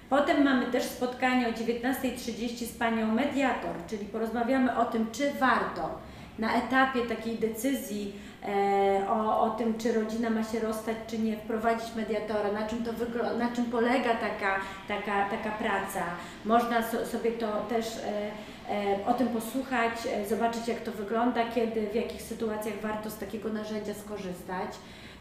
[0.10, 6.09] Potem mamy też spotkanie o 19.30 z panią mediator, czyli porozmawiamy o tym, czy warto
[6.40, 8.14] na etapie takiej decyzji
[8.48, 12.84] e, o, o tym, czy rodzina ma się rozstać, czy nie, wprowadzić mediatora, na czym,
[12.84, 12.92] to
[13.38, 14.56] na czym polega taka,
[14.88, 16.04] taka, taka praca.
[16.46, 18.32] Można so, sobie to też e,
[18.72, 19.94] e, o tym posłuchać,
[20.30, 24.72] zobaczyć jak to wygląda, kiedy, w jakich sytuacjach warto z takiego narzędzia skorzystać.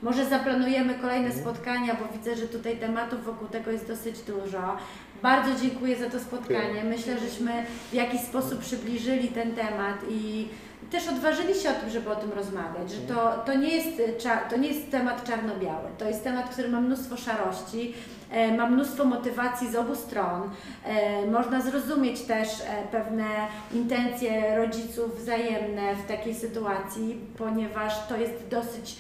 [0.03, 4.77] Może zaplanujemy kolejne spotkania, bo widzę, że tutaj tematów wokół tego jest dosyć dużo.
[5.23, 6.85] Bardzo dziękuję za to spotkanie.
[6.85, 7.53] Myślę, żeśmy
[7.91, 10.49] w jakiś sposób przybliżyli ten temat i
[10.91, 14.39] też odważyli się o tym, żeby o tym rozmawiać, że to, to, nie, jest, e,
[14.51, 15.89] to nie jest temat czarno-biały.
[15.99, 17.95] To jest temat, który ma mnóstwo szarości,
[18.31, 20.51] e, ma mnóstwo motywacji z obu stron.
[20.85, 22.49] E, Można zrozumieć też
[22.93, 23.25] pewne
[23.73, 28.97] intencje rodziców wzajemne w takiej sytuacji, ponieważ to jest dosyć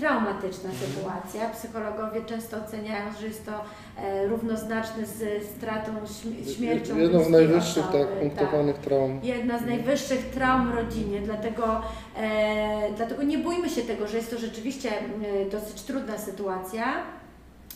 [0.00, 1.50] traumatyczna sytuacja.
[1.50, 3.52] Psychologowie często oceniają, że jest to
[4.02, 7.98] e, równoznaczne z stratą, śm- śmiercią Jedną z najwyższych osoby.
[7.98, 9.20] tak punktowanych traum.
[9.22, 11.80] Jedna z najwyższych traum w rodzinie, dlatego,
[12.16, 16.84] e, dlatego nie bójmy się tego, że jest to rzeczywiście e, dosyć trudna sytuacja,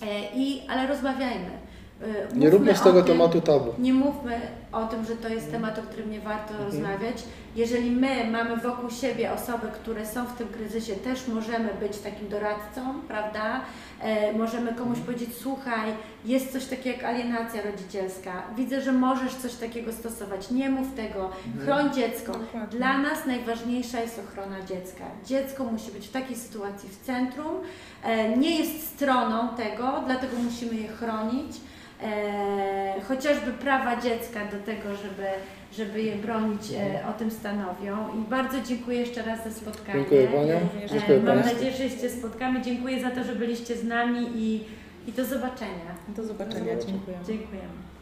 [0.02, 1.51] e, i, ale rozmawiajmy.
[2.32, 3.70] y, Nie róbmy z tego tym, tematu tabu.
[3.78, 4.40] Nie mówmy
[4.74, 7.22] o tym, że to jest temat, o którym nie warto rozmawiać.
[7.56, 12.28] Jeżeli my mamy wokół siebie osoby, które są w tym kryzysie, też możemy być takim
[12.28, 13.60] doradcą, prawda?
[14.01, 15.92] E, możemy komuś powiedzieć, słuchaj,
[16.24, 18.42] jest coś takiego jak alienacja rodzicielska.
[18.56, 20.51] Widzę, że możesz coś takiego stosować.
[20.51, 21.30] Nie mów tego.
[21.64, 22.32] Chroń dziecko.
[22.32, 22.78] Dokładnie.
[22.78, 25.05] Dla nas najważniejsza jest ochrona dziecka.
[25.26, 27.55] Dziecko musi być w takiej sytuacji w centrum,
[28.02, 31.56] e, nie jest stroną tego, dlatego musimy je chronić.
[32.05, 35.26] E, chociażby prawa dziecka do tego, żeby,
[35.72, 37.97] żeby je bronić, e, o tym stanowią.
[38.18, 39.98] I bardzo dziękuję jeszcze raz za spotkanie.
[39.98, 40.55] Dziękuję Panią.
[40.85, 41.55] E, Dziękuję Mam Państwu.
[41.55, 42.62] nadzieję, że się spotkamy.
[42.62, 44.64] Dziękuję za to, że byliście z nami i,
[45.06, 45.94] i do zobaczenia.
[46.09, 46.55] Do zobaczenia.
[46.64, 46.86] Do zobaczenia.
[46.86, 47.16] Dziękuję.
[47.26, 47.94] Dziękujemy.